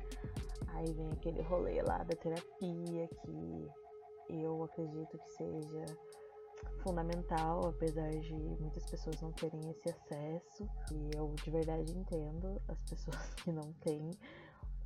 Aí 0.69 0.93
vem 0.93 1.11
aquele 1.11 1.43
rolê 1.43 1.83
lá 1.83 1.99
da 1.99 2.17
terapia 2.17 3.09
que 3.09 3.69
eu 4.29 4.63
acredito 4.65 5.19
que 5.19 5.31
seja 5.31 5.85
fundamental, 6.83 7.69
apesar 7.69 8.11
de 8.11 8.35
muitas 8.35 8.85
pessoas 8.87 9.21
não 9.21 9.33
terem 9.33 9.61
esse 9.71 9.89
acesso. 9.91 10.69
E 10.93 11.17
eu 11.17 11.35
de 11.43 11.51
verdade 11.51 11.93
entendo 11.93 12.61
as 12.69 12.79
pessoas 12.83 13.35
que 13.43 13.53
não 13.53 13.73
têm 13.81 14.11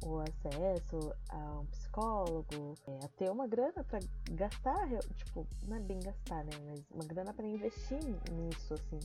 o 0.05 0.19
acesso 0.21 1.15
a 1.29 1.61
um 1.61 1.67
psicólogo, 1.67 2.75
é, 2.87 3.05
a 3.05 3.09
ter 3.09 3.31
uma 3.31 3.47
grana 3.47 3.85
para 3.85 4.01
gastar, 4.33 4.89
tipo, 5.17 5.47
não 5.67 5.77
é 5.77 5.81
bem 5.81 6.01
gastar, 6.01 6.45
né? 6.45 6.53
Mas 6.67 6.85
uma 6.91 7.05
grana 7.05 7.33
para 7.33 7.47
investir 7.47 8.01
nisso, 8.33 8.75
assim. 8.75 8.99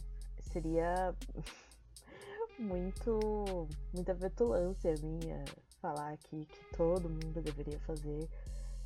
Seria 0.52 1.14
muito, 2.58 3.68
muita 3.94 4.14
vetulância 4.14 4.94
minha 5.02 5.44
falar 5.82 6.14
aqui 6.14 6.46
que 6.46 6.76
todo 6.76 7.10
mundo 7.10 7.42
deveria 7.42 7.80
fazer 7.80 8.28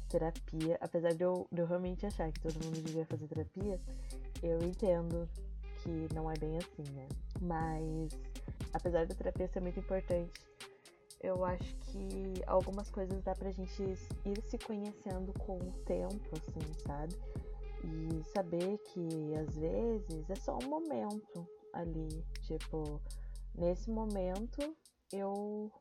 terapia, 0.09 0.77
apesar 0.81 1.13
de 1.13 1.23
eu, 1.23 1.47
de 1.51 1.61
eu 1.61 1.65
realmente 1.65 2.05
achar 2.05 2.29
que 2.31 2.39
todo 2.41 2.63
mundo 2.65 2.81
devia 2.81 3.05
fazer 3.05 3.27
terapia, 3.27 3.79
eu 4.43 4.59
entendo 4.61 5.27
que 5.81 6.13
não 6.13 6.29
é 6.29 6.33
bem 6.37 6.57
assim, 6.57 6.83
né? 6.91 7.07
Mas, 7.39 8.11
apesar 8.73 9.07
da 9.07 9.15
terapia 9.15 9.47
ser 9.47 9.61
muito 9.61 9.79
importante, 9.79 10.31
eu 11.23 11.45
acho 11.45 11.75
que 11.75 12.33
algumas 12.47 12.89
coisas 12.89 13.21
dá 13.23 13.35
pra 13.35 13.51
gente 13.51 13.83
ir 13.83 14.41
se 14.43 14.57
conhecendo 14.57 15.31
com 15.39 15.57
o 15.57 15.71
tempo, 15.85 16.29
assim, 16.33 16.73
sabe? 16.85 17.15
E 17.83 18.23
saber 18.31 18.77
que 18.79 19.35
às 19.35 19.55
vezes 19.55 20.29
é 20.29 20.35
só 20.35 20.57
um 20.57 20.67
momento 20.67 21.47
ali. 21.73 22.23
Tipo, 22.41 22.99
nesse 23.53 23.89
momento 23.89 24.75
eu 25.13 25.71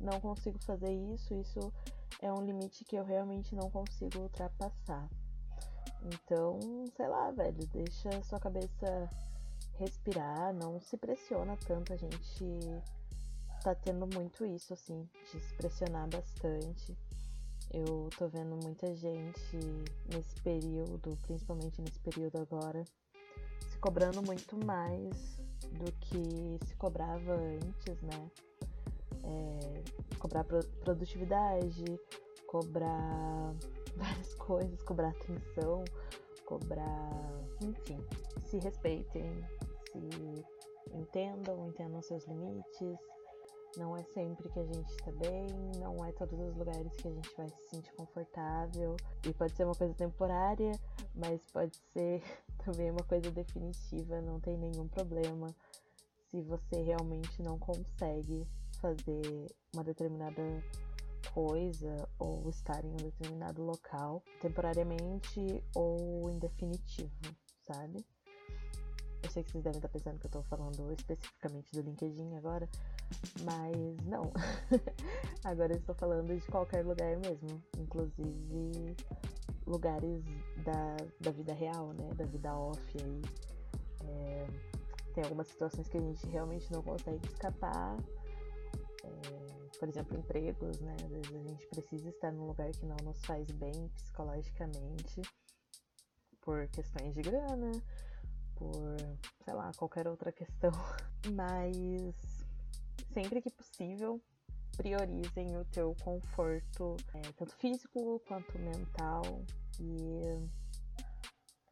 não 0.00 0.20
consigo 0.20 0.58
fazer 0.64 0.90
isso, 0.90 1.34
isso 1.34 1.72
é 2.20 2.32
um 2.32 2.44
limite 2.44 2.84
que 2.84 2.96
eu 2.96 3.04
realmente 3.04 3.54
não 3.54 3.70
consigo 3.70 4.20
ultrapassar. 4.20 5.08
Então, 6.04 6.58
sei 6.96 7.08
lá, 7.08 7.30
velho, 7.30 7.66
deixa 7.66 8.22
sua 8.24 8.40
cabeça 8.40 9.08
respirar, 9.74 10.52
não 10.54 10.80
se 10.80 10.96
pressiona 10.96 11.56
tanto. 11.66 11.92
A 11.92 11.96
gente 11.96 12.44
tá 13.62 13.74
tendo 13.74 14.06
muito 14.06 14.44
isso, 14.44 14.74
assim, 14.74 15.08
de 15.32 15.40
se 15.40 15.54
pressionar 15.54 16.08
bastante. 16.08 16.96
Eu 17.72 18.10
tô 18.18 18.28
vendo 18.28 18.56
muita 18.62 18.94
gente 18.94 19.56
nesse 20.12 20.40
período, 20.42 21.16
principalmente 21.22 21.80
nesse 21.80 21.98
período 22.00 22.38
agora, 22.38 22.84
se 23.70 23.78
cobrando 23.78 24.20
muito 24.22 24.56
mais 24.66 25.40
do 25.78 25.92
que 26.00 26.58
se 26.66 26.74
cobrava 26.74 27.34
antes, 27.34 28.02
né? 28.02 28.30
É, 29.24 30.18
cobrar 30.18 30.44
produtividade, 30.44 31.84
cobrar 32.46 33.54
várias 33.96 34.34
coisas, 34.34 34.82
cobrar 34.82 35.10
atenção, 35.10 35.84
cobrar. 36.44 37.10
Enfim, 37.62 37.98
se 38.44 38.58
respeitem, 38.58 39.24
se 39.92 39.98
entendam, 40.92 41.68
entendam 41.68 42.02
seus 42.02 42.26
limites. 42.26 43.11
Não 43.76 43.96
é 43.96 44.04
sempre 44.04 44.48
que 44.50 44.58
a 44.58 44.64
gente 44.64 44.90
está 44.90 45.10
bem, 45.12 45.46
não 45.78 46.04
é 46.04 46.12
todos 46.12 46.38
os 46.38 46.54
lugares 46.56 46.92
que 46.96 47.08
a 47.08 47.10
gente 47.10 47.30
vai 47.36 47.48
se 47.48 47.68
sentir 47.70 47.92
confortável. 47.94 48.96
E 49.26 49.32
pode 49.32 49.54
ser 49.56 49.64
uma 49.64 49.74
coisa 49.74 49.94
temporária, 49.94 50.72
mas 51.14 51.40
pode 51.52 51.76
ser 51.92 52.22
também 52.64 52.90
uma 52.90 53.04
coisa 53.04 53.30
definitiva, 53.30 54.20
não 54.20 54.38
tem 54.40 54.56
nenhum 54.56 54.86
problema 54.88 55.46
se 56.30 56.40
você 56.42 56.80
realmente 56.80 57.42
não 57.42 57.58
consegue 57.58 58.46
fazer 58.80 59.46
uma 59.74 59.84
determinada 59.84 60.42
coisa 61.32 62.08
ou 62.18 62.48
estar 62.48 62.84
em 62.84 62.90
um 62.90 62.96
determinado 62.96 63.62
local 63.62 64.22
temporariamente 64.40 65.62
ou 65.74 66.30
em 66.30 66.38
definitivo, 66.38 67.10
sabe? 67.66 68.04
Eu 69.22 69.30
sei 69.30 69.44
que 69.44 69.52
vocês 69.52 69.62
devem 69.62 69.78
estar 69.78 69.88
pensando 69.88 70.18
que 70.18 70.26
eu 70.26 70.28
estou 70.28 70.42
falando 70.44 70.92
especificamente 70.92 71.72
do 71.72 71.80
LinkedIn 71.82 72.34
agora, 72.34 72.68
mas 73.44 73.96
não. 74.04 74.32
agora 75.44 75.72
eu 75.72 75.78
estou 75.78 75.94
falando 75.94 76.36
de 76.36 76.46
qualquer 76.48 76.84
lugar 76.84 77.16
mesmo, 77.18 77.62
inclusive 77.78 78.96
lugares 79.66 80.24
da, 80.64 80.96
da 81.20 81.30
vida 81.30 81.52
real, 81.54 81.92
né? 81.92 82.10
Da 82.14 82.24
vida 82.24 82.54
off 82.54 82.96
aí. 83.00 83.22
É, 84.04 84.46
tem 85.14 85.24
algumas 85.24 85.46
situações 85.48 85.88
que 85.88 85.96
a 85.96 86.00
gente 86.00 86.26
realmente 86.26 86.70
não 86.72 86.82
consegue 86.82 87.24
escapar. 87.26 87.96
É, 89.04 89.78
por 89.78 89.88
exemplo, 89.88 90.18
empregos, 90.18 90.80
né? 90.80 90.96
Às 91.04 91.10
vezes 91.10 91.34
a 91.34 91.48
gente 91.48 91.66
precisa 91.68 92.08
estar 92.08 92.32
num 92.32 92.46
lugar 92.46 92.70
que 92.72 92.86
não 92.86 92.96
nos 93.04 93.24
faz 93.24 93.50
bem 93.52 93.88
psicologicamente 93.94 95.22
por 96.40 96.66
questões 96.68 97.14
de 97.14 97.22
grana, 97.22 97.70
por, 98.56 98.96
sei 99.44 99.54
lá, 99.54 99.70
qualquer 99.76 100.06
outra 100.06 100.32
questão. 100.32 100.70
Mas 101.34 102.14
sempre 103.12 103.40
que 103.40 103.50
possível, 103.50 104.20
priorizem 104.76 105.56
o 105.56 105.64
teu 105.66 105.94
conforto, 106.02 106.96
é, 107.14 107.20
tanto 107.32 107.54
físico 107.56 108.20
quanto 108.26 108.58
mental. 108.58 109.22
E 109.80 110.38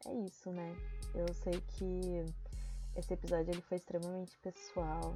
é 0.07 0.13
isso, 0.25 0.51
né? 0.51 0.75
Eu 1.13 1.33
sei 1.33 1.59
que 1.61 2.25
esse 2.95 3.13
episódio 3.13 3.51
ele 3.51 3.61
foi 3.61 3.77
extremamente 3.77 4.37
pessoal. 4.39 5.15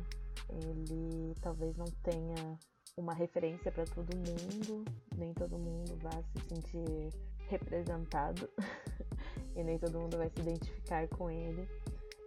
Ele 0.49 1.33
talvez 1.41 1.75
não 1.75 1.85
tenha 2.03 2.59
uma 2.97 3.13
referência 3.13 3.71
para 3.71 3.85
todo 3.85 4.15
mundo, 4.15 4.85
nem 5.17 5.33
todo 5.33 5.57
mundo 5.57 5.97
vá 6.01 6.11
se 6.11 6.47
sentir 6.47 7.09
representado 7.47 8.49
e 9.55 9.63
nem 9.63 9.77
todo 9.77 9.99
mundo 9.99 10.17
vai 10.17 10.29
se 10.29 10.39
identificar 10.39 11.07
com 11.09 11.29
ele. 11.29 11.67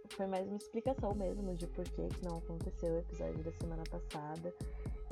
Foi 0.09 0.25
mais 0.25 0.47
uma 0.47 0.57
explicação 0.57 1.13
mesmo 1.13 1.55
de 1.55 1.67
por 1.67 1.85
que 1.85 2.07
não 2.23 2.37
aconteceu 2.37 2.93
o 2.93 2.99
episódio 2.99 3.43
da 3.43 3.51
semana 3.53 3.83
passada. 3.89 4.53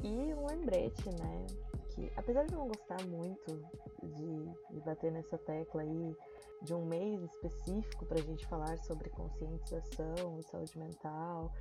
E 0.03 0.33
um 0.33 0.47
lembrete, 0.47 1.09
né? 1.09 1.47
Que 1.91 2.11
apesar 2.15 2.45
de 2.45 2.53
eu 2.53 2.59
não 2.59 2.67
gostar 2.67 3.03
muito 3.05 3.61
de, 4.03 4.73
de 4.73 4.81
bater 4.81 5.11
nessa 5.11 5.37
tecla 5.37 5.81
aí 5.81 6.15
de 6.63 6.73
um 6.73 6.85
mês 6.85 7.21
específico 7.21 8.05
pra 8.05 8.17
gente 8.17 8.45
falar 8.47 8.77
sobre 8.79 9.09
conscientização 9.09 10.39
e 10.39 10.43
saúde 10.43 10.77
mental, 10.77 11.53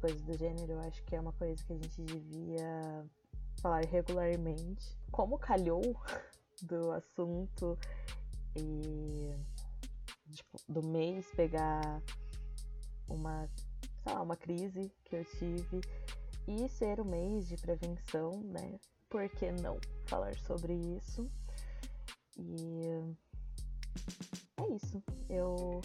coisas 0.00 0.22
do 0.22 0.36
gênero, 0.36 0.72
eu 0.72 0.80
acho 0.80 1.02
que 1.04 1.14
é 1.14 1.20
uma 1.20 1.32
coisa 1.32 1.62
que 1.64 1.72
a 1.72 1.76
gente 1.76 2.02
devia 2.02 3.04
falar 3.60 3.84
regularmente. 3.84 4.96
Como 5.10 5.38
calhou 5.38 5.82
do 6.62 6.90
assunto 6.92 7.78
e 8.56 9.32
tipo, 10.32 10.58
do 10.68 10.82
mês 10.86 11.26
pegar 11.34 12.02
uma, 13.08 13.48
sei 14.02 14.12
lá, 14.12 14.22
uma 14.22 14.36
crise 14.36 14.92
que 15.04 15.16
eu 15.16 15.24
tive 15.24 15.80
e 16.46 16.68
ser 16.68 17.00
o 17.00 17.04
mês 17.04 17.48
de 17.48 17.56
prevenção, 17.56 18.32
né? 18.44 18.78
Por 19.08 19.28
que 19.28 19.50
não 19.52 19.78
falar 20.06 20.34
sobre 20.38 20.74
isso? 20.74 21.30
E 22.38 22.82
é 24.56 24.74
isso. 24.74 25.02
Eu 25.28 25.80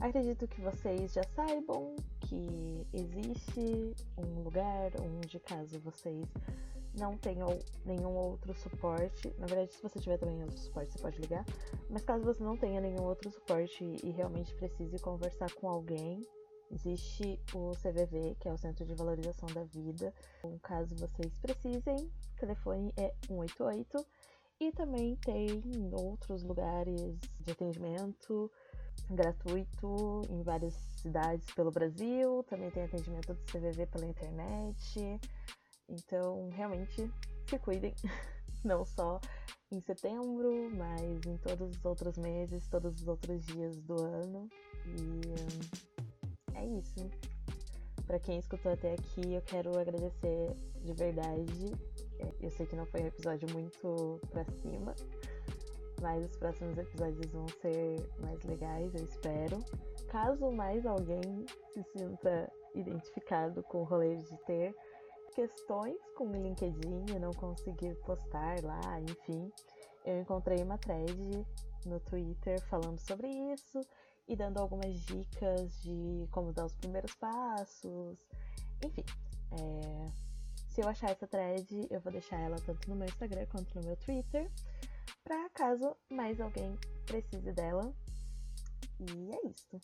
acredito 0.00 0.46
que 0.48 0.60
vocês 0.60 1.12
já 1.12 1.22
saibam 1.34 1.94
que 2.20 2.86
existe 2.92 3.94
um 4.16 4.42
lugar 4.42 4.92
onde, 5.00 5.38
caso 5.40 5.78
vocês 5.80 6.26
não 6.98 7.16
tenham 7.16 7.58
nenhum 7.84 8.14
outro 8.14 8.52
suporte, 8.54 9.34
na 9.38 9.46
verdade, 9.46 9.72
se 9.72 9.82
você 9.82 9.98
tiver 9.98 10.18
também 10.18 10.42
outro 10.42 10.58
suporte, 10.58 10.92
você 10.92 10.98
pode 10.98 11.20
ligar, 11.20 11.44
mas 11.88 12.02
caso 12.02 12.24
você 12.24 12.42
não 12.42 12.56
tenha 12.56 12.80
nenhum 12.80 13.04
outro 13.04 13.30
suporte 13.30 13.84
e 14.02 14.10
realmente 14.10 14.54
precise 14.54 14.98
conversar 14.98 15.52
com 15.54 15.68
alguém, 15.68 16.22
existe 16.70 17.40
o 17.54 17.72
CVV, 17.72 18.36
que 18.40 18.48
é 18.48 18.52
o 18.52 18.58
Centro 18.58 18.84
de 18.84 18.94
Valorização 18.94 19.48
da 19.50 19.64
Vida. 19.64 20.12
Então, 20.38 20.58
caso 20.58 20.94
vocês 20.96 21.38
precisem, 21.38 21.96
o 21.96 22.40
telefone 22.40 22.92
é 22.96 23.14
188 23.26 24.04
e 24.60 24.72
também 24.72 25.16
tem 25.16 25.62
outros 25.92 26.42
lugares 26.42 27.16
de 27.40 27.52
atendimento 27.52 28.50
gratuito 29.10 30.22
em 30.28 30.42
várias 30.42 30.74
cidades 31.00 31.50
pelo 31.54 31.70
Brasil. 31.70 32.44
Também 32.44 32.70
tem 32.70 32.84
atendimento 32.84 33.34
do 33.34 33.40
CVV 33.44 33.86
pela 33.86 34.06
internet. 34.06 35.20
Então, 35.88 36.50
realmente, 36.50 37.10
se 37.46 37.58
cuidem. 37.58 37.94
Não 38.64 38.84
só 38.84 39.20
em 39.70 39.80
setembro, 39.80 40.70
mas 40.76 41.24
em 41.26 41.36
todos 41.38 41.76
os 41.76 41.84
outros 41.84 42.18
meses, 42.18 42.66
todos 42.68 43.00
os 43.00 43.08
outros 43.08 43.44
dias 43.46 43.76
do 43.82 44.02
ano. 44.02 44.48
E 44.86 46.56
é 46.56 46.66
isso. 46.66 47.10
Para 48.06 48.18
quem 48.18 48.38
escutou 48.38 48.72
até 48.72 48.94
aqui, 48.94 49.34
eu 49.34 49.42
quero 49.42 49.78
agradecer 49.78 50.56
de 50.82 50.92
verdade. 50.94 51.72
Eu 52.40 52.50
sei 52.50 52.66
que 52.66 52.74
não 52.74 52.86
foi 52.86 53.02
um 53.02 53.06
episódio 53.06 53.48
muito 53.52 54.20
pra 54.30 54.44
cima, 54.44 54.94
mas 56.00 56.24
os 56.24 56.36
próximos 56.36 56.78
episódios 56.78 57.30
vão 57.30 57.46
ser 57.60 57.96
mais 58.20 58.42
legais, 58.44 58.94
eu 58.94 59.04
espero. 59.04 59.58
Caso 60.08 60.50
mais 60.50 60.86
alguém 60.86 61.44
se 61.74 61.82
sinta 61.92 62.50
identificado 62.74 63.62
com 63.64 63.82
o 63.82 63.84
rolê 63.84 64.16
de 64.16 64.36
ter 64.46 64.74
questões 65.38 65.96
com 66.16 66.26
o 66.26 66.32
LinkedIn 66.32 67.16
não 67.20 67.30
conseguir 67.32 67.94
postar 68.04 68.60
lá, 68.64 69.00
enfim, 69.00 69.52
eu 70.04 70.20
encontrei 70.20 70.60
uma 70.64 70.76
thread 70.78 71.46
no 71.86 72.00
Twitter 72.00 72.60
falando 72.62 72.98
sobre 72.98 73.28
isso 73.28 73.80
e 74.26 74.34
dando 74.34 74.58
algumas 74.58 74.92
dicas 75.06 75.80
de 75.80 76.26
como 76.32 76.52
dar 76.52 76.64
os 76.64 76.74
primeiros 76.74 77.14
passos, 77.14 78.18
enfim. 78.84 79.04
É... 79.52 80.10
Se 80.70 80.80
eu 80.80 80.88
achar 80.88 81.10
essa 81.10 81.28
thread, 81.28 81.86
eu 81.88 82.00
vou 82.00 82.10
deixar 82.10 82.40
ela 82.40 82.56
tanto 82.56 82.90
no 82.90 82.96
meu 82.96 83.06
Instagram 83.06 83.46
quanto 83.46 83.72
no 83.76 83.86
meu 83.86 83.96
Twitter, 83.98 84.50
para 85.22 85.48
caso 85.50 85.96
mais 86.10 86.40
alguém 86.40 86.76
precise 87.06 87.52
dela. 87.52 87.94
E 88.98 89.30
é 89.36 89.48
isso. 89.48 89.78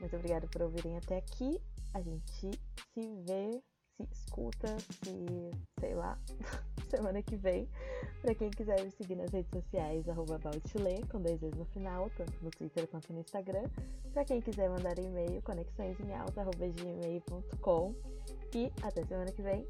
Muito 0.00 0.14
obrigada 0.16 0.46
por 0.48 0.60
ouvirem 0.60 0.98
até 0.98 1.16
aqui. 1.16 1.58
A 1.94 2.02
gente 2.02 2.60
se 2.92 3.14
vê 3.24 3.62
se 4.06 4.24
escuta, 4.24 4.76
se 4.78 5.50
sei 5.80 5.94
lá, 5.94 6.18
semana 6.90 7.22
que 7.22 7.36
vem. 7.36 7.68
Para 8.22 8.34
quem 8.34 8.50
quiser 8.50 8.82
me 8.84 8.90
seguir 8.90 9.14
nas 9.16 9.30
redes 9.30 9.50
sociais, 9.50 10.08
arroba 10.08 10.38
com 10.38 11.20
dois 11.20 11.40
vezes 11.40 11.56
no 11.56 11.64
final, 11.66 12.10
tanto 12.16 12.32
no 12.42 12.50
Twitter 12.50 12.88
quanto 12.88 13.12
no 13.12 13.20
Instagram. 13.20 13.68
Para 14.12 14.24
quem 14.24 14.40
quiser 14.40 14.68
mandar 14.68 14.98
e-mail, 14.98 15.40
conexõesemalta.gmail.com. 15.42 17.94
E 18.54 18.72
até 18.82 19.04
semana 19.04 19.30
que 19.30 19.42
vem. 19.42 19.64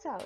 Tchau! 0.00 0.18